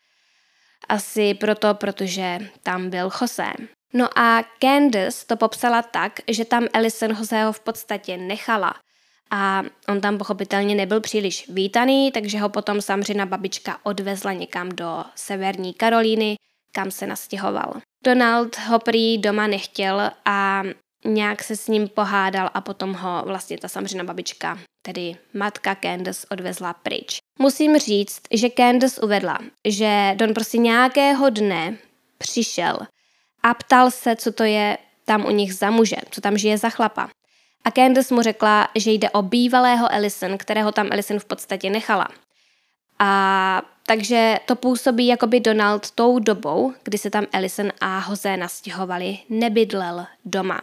[0.88, 3.52] asi proto, protože tam byl Jose.
[3.92, 8.74] No a Candace to popsala tak, že tam Alison Joseho v podstatě nechala.
[9.30, 15.04] A on tam pochopitelně nebyl příliš vítaný, takže ho potom samozřejmě babička odvezla někam do
[15.14, 16.36] severní Karolíny,
[16.72, 17.74] kam se nastěhoval.
[18.04, 20.62] Donald ho prý doma nechtěl a
[21.04, 26.26] nějak se s ním pohádal a potom ho vlastně ta samozřejmě babička, tedy matka Candace,
[26.30, 27.18] odvezla pryč.
[27.38, 29.38] Musím říct, že Candace uvedla,
[29.68, 31.76] že Don prostě nějakého dne
[32.18, 32.78] přišel
[33.42, 36.70] a ptal se, co to je tam u nich za muže, co tam žije za
[36.70, 37.10] chlapa.
[37.64, 42.08] A Candace mu řekla, že jde o bývalého Ellison, kterého tam Ellison v podstatě nechala.
[42.98, 48.36] A Takže to působí, jako by Donald tou dobou, kdy se tam Ellison a Jose
[48.36, 50.60] nastěhovali, nebydlel doma.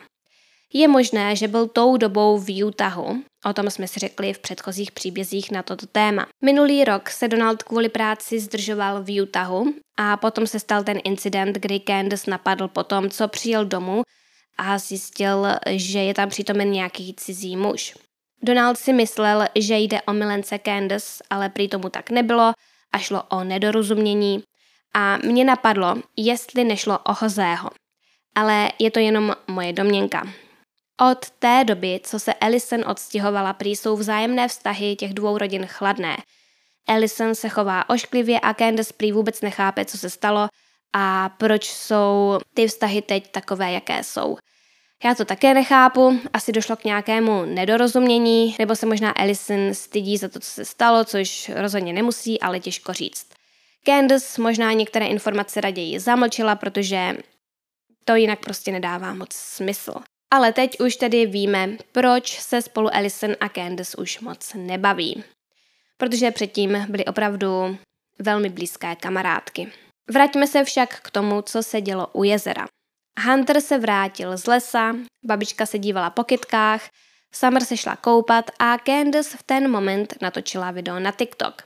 [0.74, 4.92] Je možné, že byl tou dobou v Utahu, o tom jsme si řekli v předchozích
[4.92, 6.28] příbězích na toto téma.
[6.44, 11.56] Minulý rok se Donald kvůli práci zdržoval v Utahu a potom se stal ten incident,
[11.56, 14.04] kdy Candace napadl po tom, co přijel domů
[14.58, 17.94] a zjistil, že je tam přítomen nějaký cizí muž.
[18.42, 22.54] Donald si myslel, že jde o milence Candace, ale prý tomu tak nebylo
[22.92, 24.44] a šlo o nedorozumění.
[24.94, 27.70] A mě napadlo, jestli nešlo o Hozého.
[28.36, 30.28] Ale je to jenom moje domněnka.
[31.12, 36.18] Od té doby, co se Ellison odstěhovala, prý jsou vzájemné vztahy těch dvou rodin chladné.
[36.88, 40.48] Ellison se chová ošklivě a Candace prý vůbec nechápe, co se stalo
[40.94, 44.38] a proč jsou ty vztahy teď takové, jaké jsou.
[45.04, 50.28] Já to také nechápu, asi došlo k nějakému nedorozumění, nebo se možná Ellison stydí za
[50.28, 53.28] to, co se stalo, což rozhodně nemusí, ale těžko říct.
[53.86, 57.18] Candace možná některé informace raději zamlčila, protože
[58.06, 59.94] to jinak prostě nedává moc smysl.
[60.32, 65.24] Ale teď už tedy víme, proč se spolu Ellison a Candace už moc nebaví.
[65.98, 67.78] Protože předtím byly opravdu
[68.20, 69.72] velmi blízké kamarádky.
[70.14, 72.68] Vraťme se však k tomu, co se dělo u jezera.
[73.26, 76.82] Hunter se vrátil z lesa, babička se dívala po kytkách,
[77.34, 81.62] Summer se šla koupat a Candace v ten moment natočila video na TikTok.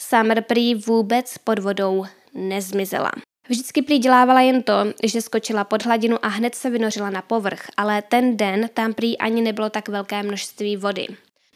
[0.00, 2.04] Summer prý vůbec pod vodou
[2.34, 3.10] nezmizela.
[3.48, 7.66] Vždycky prý dělávala jen to, že skočila pod hladinu a hned se vynořila na povrch,
[7.76, 11.06] ale ten den tam prý ani nebylo tak velké množství vody.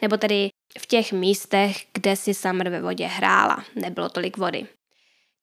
[0.03, 0.49] Nebo tedy
[0.79, 4.67] v těch místech, kde si Summer ve vodě hrála, nebylo tolik vody.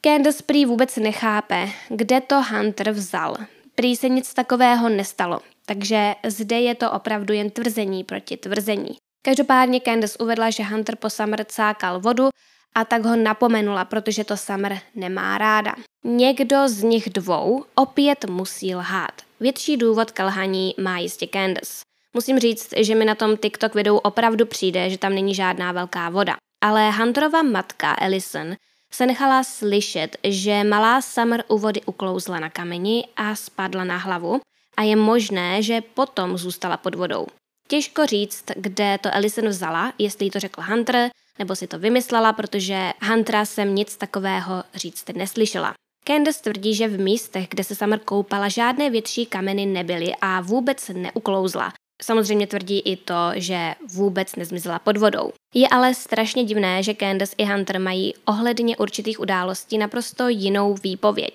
[0.05, 3.37] Candace prý vůbec nechápe, kde to Hunter vzal.
[3.75, 8.97] Prý se nic takového nestalo, takže zde je to opravdu jen tvrzení proti tvrzení.
[9.21, 12.29] Každopádně Candace uvedla, že Hunter po Summer cákal vodu
[12.75, 15.75] a tak ho napomenula, protože to Summer nemá ráda.
[16.03, 19.21] Někdo z nich dvou opět musí lhát.
[19.39, 21.81] Větší důvod k lhaní má jistě Candace.
[22.13, 26.09] Musím říct, že mi na tom TikTok videu opravdu přijde, že tam není žádná velká
[26.09, 26.35] voda.
[26.63, 28.55] Ale Hunterova matka Ellison
[28.93, 34.41] se nechala slyšet, že malá Summer u vody uklouzla na kameni a spadla na hlavu
[34.77, 37.27] a je možné, že potom zůstala pod vodou.
[37.67, 42.91] Těžko říct, kde to Ellison vzala, jestli to řekl Hunter, nebo si to vymyslela, protože
[43.07, 45.73] Huntera jsem nic takového říct neslyšela.
[46.07, 50.91] Candace tvrdí, že v místech, kde se Summer koupala, žádné větší kameny nebyly a vůbec
[50.93, 51.73] neuklouzla.
[52.03, 55.31] Samozřejmě tvrdí i to, že vůbec nezmizela pod vodou.
[55.53, 61.33] Je ale strašně divné, že Candace i Hunter mají ohledně určitých událostí naprosto jinou výpověď.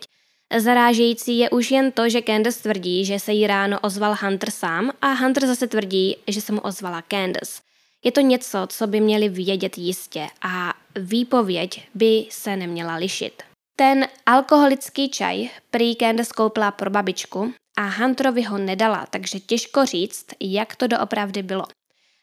[0.58, 4.90] Zarážející je už jen to, že Candace tvrdí, že se jí ráno ozval Hunter sám
[5.02, 7.60] a Hunter zase tvrdí, že se mu ozvala Candace.
[8.04, 13.42] Je to něco, co by měli vědět jistě a výpověď by se neměla lišit.
[13.76, 20.26] Ten alkoholický čaj prý Candace koupila pro babičku a Hunterovi ho nedala, takže těžko říct,
[20.40, 21.64] jak to doopravdy bylo.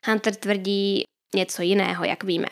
[0.05, 1.03] Hunter tvrdí
[1.35, 2.47] něco jiného, jak víme.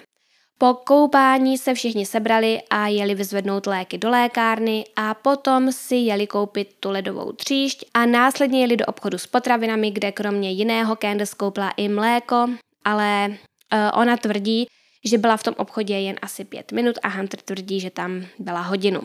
[0.58, 6.28] Po koupání se všichni sebrali a jeli vyzvednout léky do lékárny a potom si jeli
[6.28, 11.36] koupit tu ledovou tříšť a následně jeli do obchodu s potravinami, kde kromě jiného Candace
[11.38, 12.50] koupila i mléko,
[12.86, 14.68] ale uh, ona tvrdí,
[15.06, 18.62] že byla v tom obchodě jen asi pět minut a Hunter tvrdí, že tam byla
[18.62, 19.02] hodinu.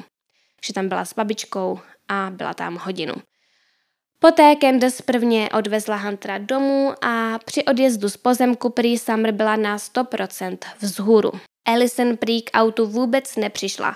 [0.67, 1.79] Že tam byla s babičkou
[2.09, 3.15] a byla tam hodinu.
[4.19, 9.77] Poté Candace prvně odvezla Huntera domů a při odjezdu z pozemku prý Summer byla na
[9.77, 11.33] 100% vzhůru.
[11.69, 13.95] Ellison prý k autu vůbec nepřišla.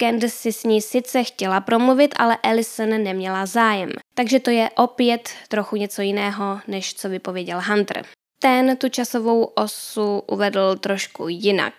[0.00, 3.90] Candace si s ní sice chtěla promluvit, ale Ellison neměla zájem.
[4.14, 8.04] Takže to je opět trochu něco jiného, než co vypověděl Hunter.
[8.40, 11.74] Ten tu časovou osu uvedl trošku jinak.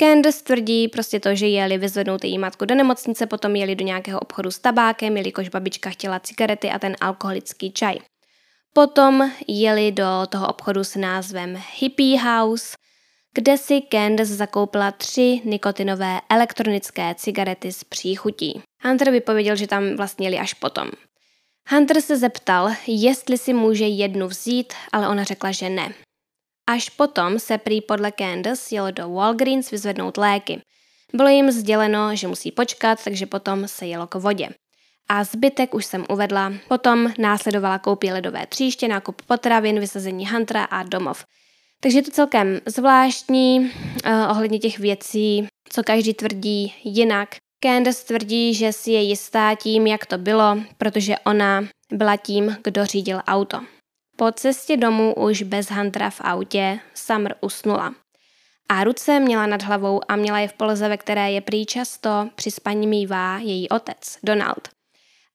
[0.00, 4.20] Candace tvrdí prostě to, že jeli vyzvednout její matku do nemocnice, potom jeli do nějakého
[4.20, 7.98] obchodu s tabákem, jelikož babička chtěla cigarety a ten alkoholický čaj.
[8.72, 12.76] Potom jeli do toho obchodu s názvem Hippie House,
[13.34, 18.60] kde si Candace zakoupila tři nikotinové elektronické cigarety s příchutí.
[18.82, 20.90] Hunter vypověděl, že tam vlastně jeli až potom.
[21.70, 25.94] Hunter se zeptal, jestli si může jednu vzít, ale ona řekla, že ne.
[26.68, 30.60] Až potom se prý podle Candace jelo do Walgreens vyzvednout léky.
[31.14, 34.48] Bylo jim sděleno, že musí počkat, takže potom se jelo k vodě.
[35.08, 36.52] A zbytek už jsem uvedla.
[36.68, 41.24] Potom následovala koupě ledové tříště, nákup potravin, vysazení Huntera a domov.
[41.80, 47.28] Takže je to celkem zvláštní uh, ohledně těch věcí, co každý tvrdí jinak.
[47.64, 52.86] Candace tvrdí, že si je jistá tím, jak to bylo, protože ona byla tím, kdo
[52.86, 53.60] řídil auto.
[54.20, 57.94] Po cestě domů už bez Huntera v autě Summer usnula.
[58.68, 62.28] a ruce měla nad hlavou a měla je v poloze, ve které je prý často
[62.34, 64.68] při spaní mývá její otec, Donald.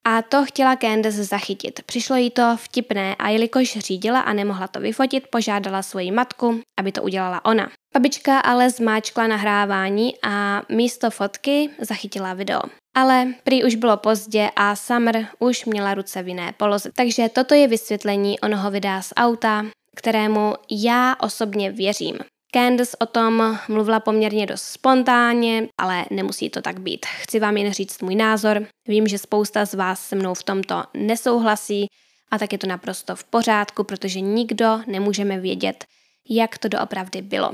[0.07, 1.83] A to chtěla Candace zachytit.
[1.83, 6.91] Přišlo jí to vtipné a jelikož řídila a nemohla to vyfotit, požádala svoji matku, aby
[6.91, 7.69] to udělala ona.
[7.93, 12.61] Babička ale zmáčkla nahrávání a místo fotky zachytila video.
[12.95, 16.89] Ale prý už bylo pozdě a Summer už měla ruce v jiné poloze.
[16.95, 19.65] Takže toto je vysvětlení onoho videa z auta,
[19.95, 22.19] kterému já osobně věřím.
[22.55, 27.05] Candace o tom mluvila poměrně dost spontánně, ale nemusí to tak být.
[27.05, 28.67] Chci vám jen říct můj názor.
[28.87, 31.87] Vím, že spousta z vás se mnou v tomto nesouhlasí
[32.31, 35.85] a tak je to naprosto v pořádku, protože nikdo nemůžeme vědět,
[36.29, 37.53] jak to doopravdy bylo.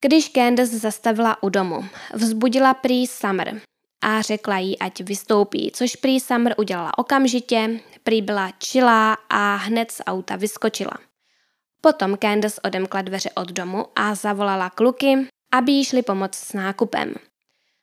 [0.00, 1.84] Když Candace zastavila u domu,
[2.14, 3.60] vzbudila prý Summer
[4.00, 9.90] a řekla jí, ať vystoupí, což prý Summer udělala okamžitě, prý byla čilá a hned
[9.90, 10.92] z auta vyskočila.
[11.80, 17.14] Potom Candace odemkla dveře od domu a zavolala kluky, aby jí šli pomoct s nákupem.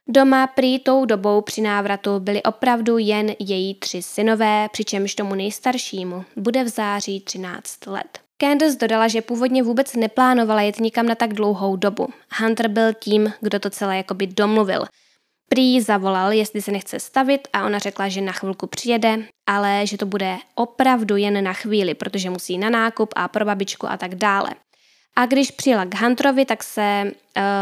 [0.08, 6.26] Doma prý tou dobou při návratu byli opravdu jen její tři synové, přičemž tomu nejstaršímu
[6.36, 8.20] bude v září 13 let.
[8.42, 12.08] Candace dodala, že původně vůbec neplánovala jet nikam na tak dlouhou dobu.
[12.40, 14.84] Hunter byl tím, kdo to celé jakoby domluvil–
[15.54, 19.98] Prý zavolal, jestli se nechce stavit a ona řekla, že na chvilku přijede, ale že
[19.98, 24.16] to bude opravdu jen na chvíli, protože musí na nákup a pro babičku a tak
[24.16, 24.50] dále.
[25.16, 27.04] A když přijela k Hunterovi, tak se,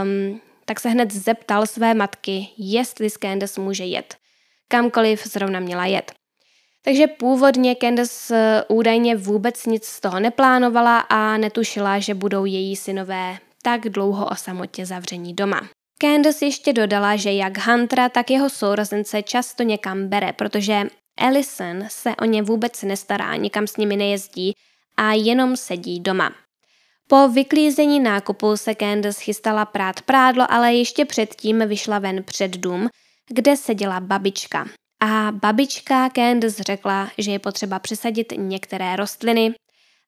[0.03, 4.15] um, tak se hned zeptal své matky, jestli s Candace může jet.
[4.67, 6.11] Kamkoliv zrovna měla jet.
[6.85, 12.75] Takže původně Candace eh, údajně vůbec nic z toho neplánovala a netušila, že budou její
[12.75, 15.61] synové tak dlouho o samotě zavření doma.
[16.01, 20.83] Candace ještě dodala, že jak Huntera, tak jeho sourozence často někam bere, protože
[21.19, 24.53] Ellison se o ně vůbec nestará, nikam s nimi nejezdí
[24.97, 26.31] a jenom sedí doma.
[27.07, 32.89] Po vyklízení nákupu se Candace chystala prát prádlo, ale ještě předtím vyšla ven před dům,
[33.29, 34.67] kde seděla babička.
[35.01, 39.53] A babička Candace řekla, že je potřeba přesadit některé rostliny,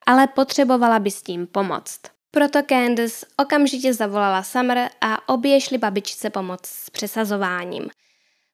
[0.06, 2.13] ale potřebovala by s tím pomoct.
[2.36, 7.90] Proto Candace okamžitě zavolala Summer a obě šli babičce pomoct s přesazováním.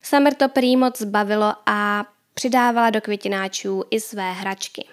[0.04, 4.88] Summer to prý moc zbavilo a přidávala do květináčů i své hračky.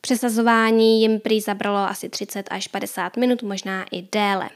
[0.00, 4.50] Přesazování jim prý zabralo asi 30 až 50 minut, možná i déle.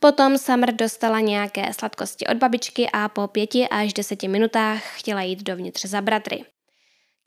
[0.00, 5.42] Potom Summer dostala nějaké sladkosti od babičky a po pěti až deseti minutách chtěla jít
[5.42, 6.44] dovnitř za bratry.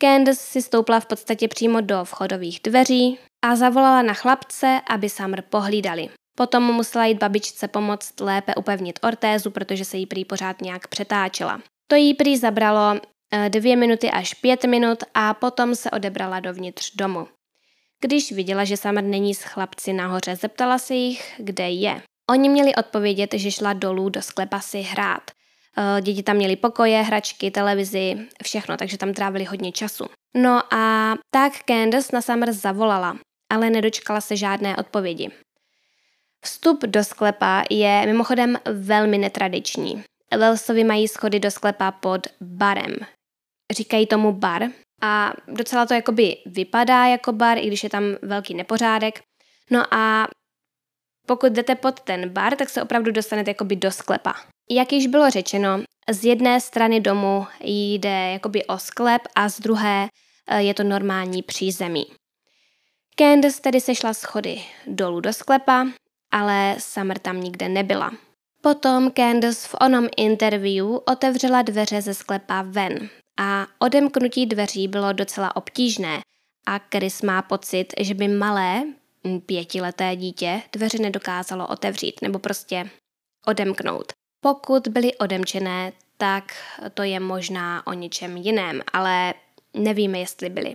[0.02, 5.42] Candace si stoupla v podstatě přímo do vchodových dveří a zavolala na chlapce, aby Summer
[5.42, 6.10] pohlídali.
[6.36, 11.62] Potom musela jít babičce pomoct lépe upevnit ortézu, protože se jí prý pořád nějak přetáčela.
[11.88, 13.00] To jí prý zabralo
[13.32, 17.28] eh, dvě minuty až pět minut a potom se odebrala dovnitř domu.
[18.02, 22.02] Když viděla, že Summer není s chlapci nahoře, zeptala se jich, kde je.
[22.30, 25.32] Oni měli odpovědět, že šla dolů do sklepa si hrát.
[25.78, 30.06] Eh, děti tam měly pokoje, hračky, televizi, všechno, takže tam trávili hodně času.
[30.36, 33.18] No a tak Candace na Summer zavolala,
[33.50, 35.32] ale nedočkala se žádné odpovědi.
[36.46, 40.04] Vstup do sklepa je mimochodem velmi netradiční.
[40.38, 42.96] Welsovi mají schody do sklepa pod barem.
[43.72, 44.64] Říkají tomu bar
[45.02, 49.22] a docela to jakoby vypadá jako bar, i když je tam velký nepořádek.
[49.72, 50.28] No a
[51.28, 54.36] pokud jdete pod ten bar, tak se opravdu dostanete jakoby do sklepa.
[54.72, 60.08] Jak již bylo řečeno, z jedné strany domu jde jakoby o sklep a z druhé
[60.48, 62.06] eh, je to normální přízemí.
[63.20, 65.88] Candace tedy sešla schody dolů do sklepa,
[66.32, 68.12] ale Summer tam nikde nebyla.
[68.62, 73.10] Potom Candace v onom interview otevřela dveře ze sklepa ven
[73.40, 76.20] a odemknutí dveří bylo docela obtížné
[76.68, 78.84] a Chris má pocit, že by malé
[79.46, 82.90] pětileté dítě dveře nedokázalo otevřít nebo prostě
[83.46, 84.14] odemknout.
[84.42, 86.54] Pokud byly odemčené, tak
[86.94, 89.34] to je možná o něčem jiném, ale
[89.74, 90.74] nevíme, jestli byly.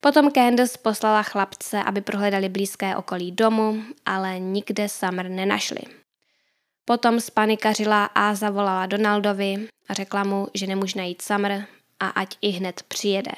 [0.00, 5.80] Potom Candace poslala chlapce, aby prohledali blízké okolí domu, ale nikde Summer nenašli.
[6.84, 11.66] Potom spanikařila a zavolala Donaldovi a řekla mu, že nemůže najít Summer
[12.00, 13.32] a ať i hned přijede.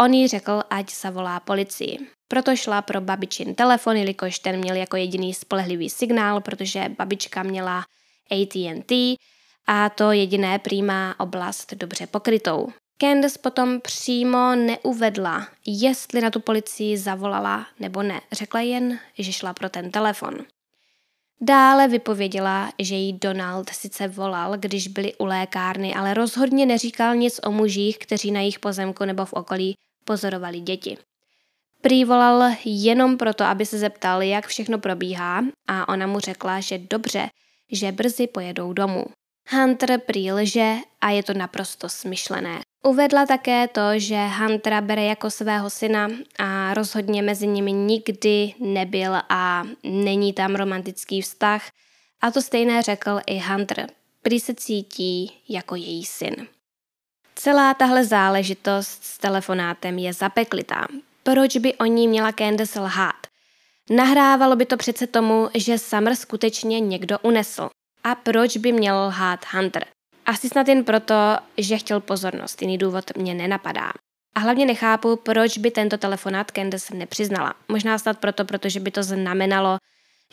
[0.00, 1.98] On jí řekl, ať zavolá policii.
[2.28, 7.84] Proto šla pro babičin telefon, jelikož ten měl jako jediný spolehlivý signál, protože babička měla
[8.30, 9.16] AT&T
[9.66, 12.68] a to jediné prýmá oblast dobře pokrytou.
[13.00, 18.20] Candace potom přímo neuvedla, jestli na tu policii zavolala nebo ne.
[18.32, 20.34] Řekla jen, že šla pro ten telefon.
[21.40, 27.40] Dále vypověděla, že jí Donald sice volal, když byli u lékárny, ale rozhodně neříkal nic
[27.44, 29.74] o mužích, kteří na jejich pozemku nebo v okolí
[30.04, 30.98] pozorovali děti.
[31.80, 36.78] Prý volal jenom proto, aby se zeptal, jak všechno probíhá a ona mu řekla, že
[36.78, 37.28] dobře,
[37.72, 39.04] že brzy pojedou domů.
[39.50, 42.60] Hunter prý lže a je to naprosto smyšlené.
[42.82, 46.08] Uvedla také to, že Huntera bere jako svého syna
[46.38, 51.70] a rozhodně mezi nimi nikdy nebyl a není tam romantický vztah.
[52.20, 53.86] A to stejné řekl i Hunter.
[54.22, 56.46] Prý se cítí jako její syn.
[57.34, 60.86] Celá tahle záležitost s telefonátem je zapeklitá.
[61.22, 63.26] Proč by o ní měla Candace lhát?
[63.90, 67.68] Nahrávalo by to přece tomu, že Summer skutečně někdo unesl.
[68.04, 69.84] A proč by měl lhát Hunter?
[70.30, 71.14] Asi snad jen proto,
[71.58, 73.92] že chtěl pozornost, jiný důvod mě nenapadá.
[74.34, 77.54] A hlavně nechápu, proč by tento telefonát Candace nepřiznala.
[77.68, 79.78] Možná snad proto, protože by to znamenalo,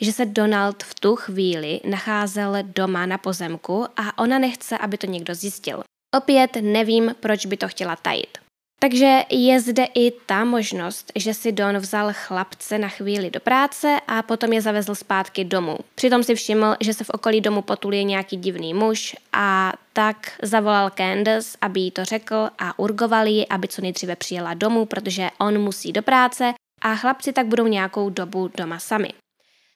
[0.01, 5.07] že se Donald v tu chvíli nacházel doma na pozemku a ona nechce, aby to
[5.07, 5.83] někdo zjistil.
[6.17, 8.37] Opět nevím, proč by to chtěla tajit.
[8.79, 13.97] Takže je zde i ta možnost, že si Don vzal chlapce na chvíli do práce
[14.07, 15.77] a potom je zavezl zpátky domů.
[15.95, 20.89] Přitom si všiml, že se v okolí domu potuluje nějaký divný muž a tak zavolal
[20.89, 25.61] Candace, aby jí to řekl a urgoval ji, aby co nejdříve přijela domů, protože on
[25.61, 29.09] musí do práce a chlapci tak budou nějakou dobu doma sami.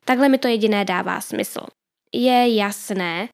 [0.06, 1.62] Takhle mi to jediné dává smysl.
[2.14, 3.28] Je jasné,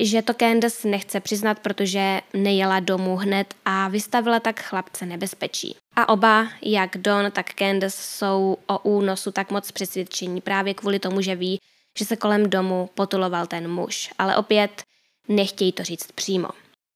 [0.00, 5.76] že to Candace nechce přiznat, protože nejela domů hned a vystavila tak chlapce nebezpečí.
[5.96, 11.20] A oba, jak Don, tak Candace, jsou o únosu tak moc přesvědčení právě kvůli tomu,
[11.20, 11.60] že ví,
[11.98, 14.10] že se kolem domu potuloval ten muž.
[14.18, 14.82] Ale opět
[15.28, 16.48] nechtějí to říct přímo.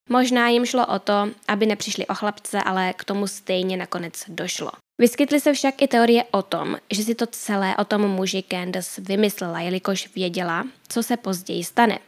[0.09, 4.71] Možná jim šlo o to, aby nepřišli o chlapce, ale k tomu stejně nakonec došlo.
[5.01, 9.01] Vyskytly se však i teorie o tom, že si to celé o tom muži Candace
[9.01, 11.99] vymyslela, jelikož věděla, co se později stane.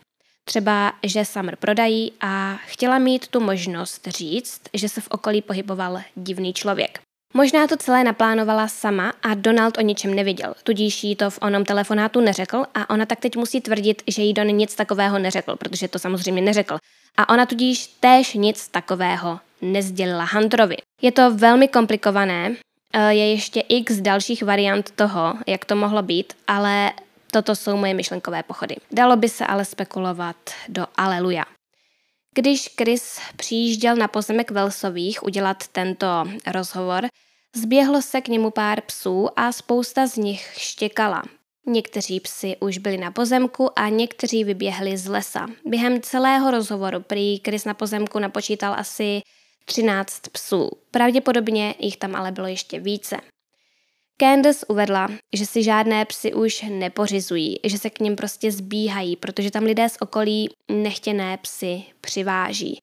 [0.51, 6.01] Třeba, že Summer prodají a chtěla mít tu možnost říct, že se v okolí pohyboval
[6.15, 7.01] divný člověk.
[7.35, 11.65] Možná to celé naplánovala sama a Donald o ničem nevěděl, tudíž jí to v onom
[11.65, 15.89] telefonátu neřekl a ona tak teď musí tvrdit, že jí Don nic takového neřekl, protože
[15.89, 16.79] to samozřejmě neřekl.
[17.17, 20.77] A ona tudíž též nic takového nezdělila Hunterovi.
[21.03, 22.55] Je to velmi komplikované,
[22.93, 26.93] eh, je ještě x dalších variant toho, jak to mohlo být, ale
[27.33, 28.77] Toto jsou moje myšlenkové pochody.
[28.93, 30.37] Dalo by se ale spekulovat
[30.69, 31.45] do Aleluja.
[32.35, 36.07] Když Chris přijížděl na pozemek Velsových udělat tento
[36.47, 37.07] rozhovor,
[37.57, 41.23] zběhlo se k němu pár psů a spousta z nich štěkala.
[41.67, 45.47] Někteří psi už byli na pozemku a někteří vyběhli z lesa.
[45.67, 49.21] Během celého rozhovoru prý Chris na pozemku napočítal asi
[49.65, 50.71] 13 psů.
[50.91, 53.17] Pravděpodobně jich tam ale bylo ještě více.
[54.21, 59.51] Candace uvedla, že si žádné psy už nepořizují, že se k ním prostě zbíhají, protože
[59.51, 62.79] tam lidé z okolí nechtěné psy přiváží.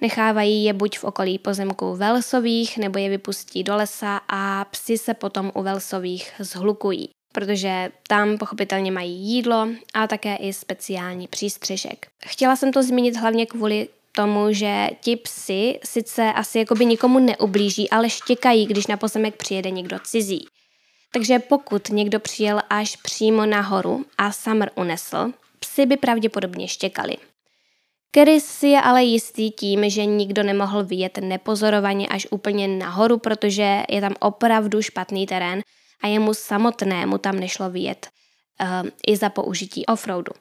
[0.00, 5.14] Nechávají je buď v okolí pozemku Velsových, nebo je vypustí do lesa a psy se
[5.14, 12.06] potom u Velsových zhlukují, protože tam pochopitelně mají jídlo a také i speciální přístřežek.
[12.26, 17.90] Chtěla jsem to zmínit hlavně kvůli tomu, že ti psy sice asi jakoby nikomu neublíží,
[17.90, 20.46] ale štěkají, když na pozemek přijede někdo cizí.
[21.14, 27.16] Takže pokud někdo přijel až přímo nahoru a Summer unesl, psy by pravděpodobně štěkali.
[28.10, 33.82] Keris si je ale jistý tím, že nikdo nemohl vyjet nepozorovaně až úplně nahoru, protože
[33.88, 35.62] je tam opravdu špatný terén
[36.02, 38.08] a jemu samotnému tam nešlo vyjet
[38.62, 40.32] uh, i za použití offroadu.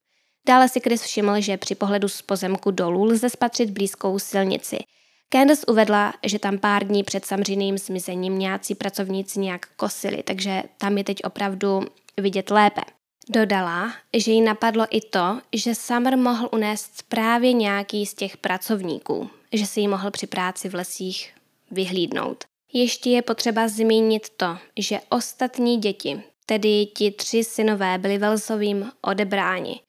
[0.48, 4.78] Dále si Chris všiml, že při pohledu z pozemku dolů lze spatřit blízkou silnici–
[5.34, 10.98] Candace uvedla, že tam pár dní před samřiným zmizením nějací pracovníci nějak kosili, takže tam
[10.98, 11.82] je teď opravdu
[12.18, 12.82] vidět lépe.
[13.30, 19.30] Dodala, že jí napadlo i to, že Summer mohl unést právě nějaký z těch pracovníků,
[19.54, 21.34] že si ji mohl při práci v lesích
[21.72, 22.44] vyhlídnout.
[22.74, 29.80] Ještě je potřeba zmínit to, že ostatní děti, tedy ti tři synové, byli Velsovým odebráni.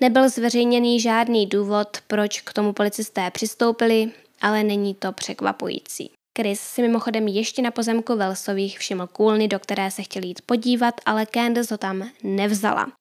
[0.00, 6.10] Nebyl zveřejněný žádný důvod, proč k tomu policisté přistoupili ale není to překvapující.
[6.38, 11.00] Chris si mimochodem ještě na pozemku Velsových všiml kůlny, do které se chtěl jít podívat,
[11.06, 12.92] ale Candace ho tam nevzala.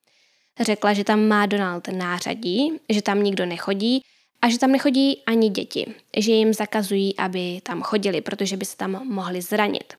[0.60, 4.02] Řekla, že tam má Donald nářadí, že tam nikdo nechodí
[4.42, 8.78] a že tam nechodí ani děti, že jim zakazují, aby tam chodili, protože by se
[8.78, 9.94] tam mohli zranit.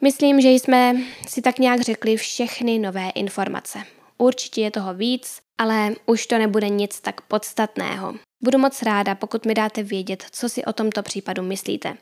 [0.00, 0.96] Myslím, že jsme
[1.28, 3.78] si tak nějak řekli všechny nové informace.
[4.18, 8.14] Určitě je toho víc, ale už to nebude nic tak podstatného.
[8.44, 11.96] Budu moc ráda, pokud mi dáte vědět, co si o tomto případu myslíte.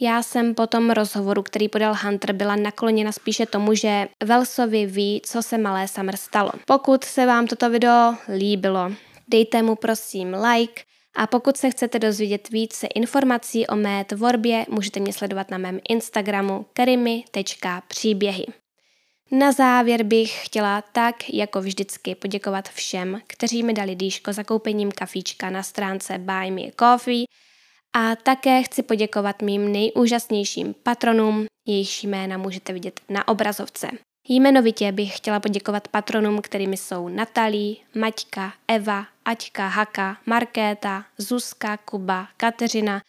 [0.00, 5.20] Já jsem po tom rozhovoru, který podal Hunter, byla nakloněna spíše tomu, že Velsovi ví,
[5.24, 6.50] co se malé Summer stalo.
[6.66, 8.92] Pokud se vám toto video líbilo,
[9.28, 10.82] dejte mu prosím like
[11.16, 15.80] A pokud se chcete dozvědět více informací o mé tvorbě, můžete mě sledovat na mém
[15.88, 18.46] Instagramu karimy.příběhy.
[19.30, 24.92] Na závěr bych chtěla tak, jako vždycky, poděkovat všem, kteří mi dali dýško za koupením
[24.92, 27.24] kafíčka na stránce Buy Me Coffee
[27.96, 33.88] a také chci poděkovat mým nejúžasnějším patronům, jejichž jména můžete vidět na obrazovce.
[34.28, 42.28] Jmenovitě bych chtěla poděkovat patronům, kterými jsou Natalí, Maťka, Eva, Aťka, Haka, Markéta, Zuzka, Kuba,
[42.36, 43.00] Kateřina,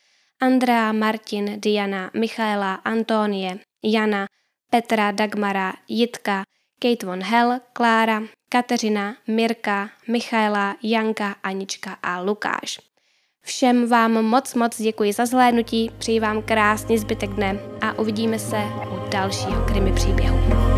[0.41, 4.28] Andrea, Martin, Diana, Michaela, Antonie, Jana,
[4.70, 6.43] Petra, Dagmara, Jitka,
[6.80, 12.80] Kate von Hell, Klára, Kateřina, Mirka, Michaela, Janka, Anička a Lukáš.
[13.41, 18.57] Všem vám moc moc děkuji za zhlédnutí, přeji vám krásný zbytek dne a uvidíme se
[18.91, 20.68] u dalšího krimi příběhu.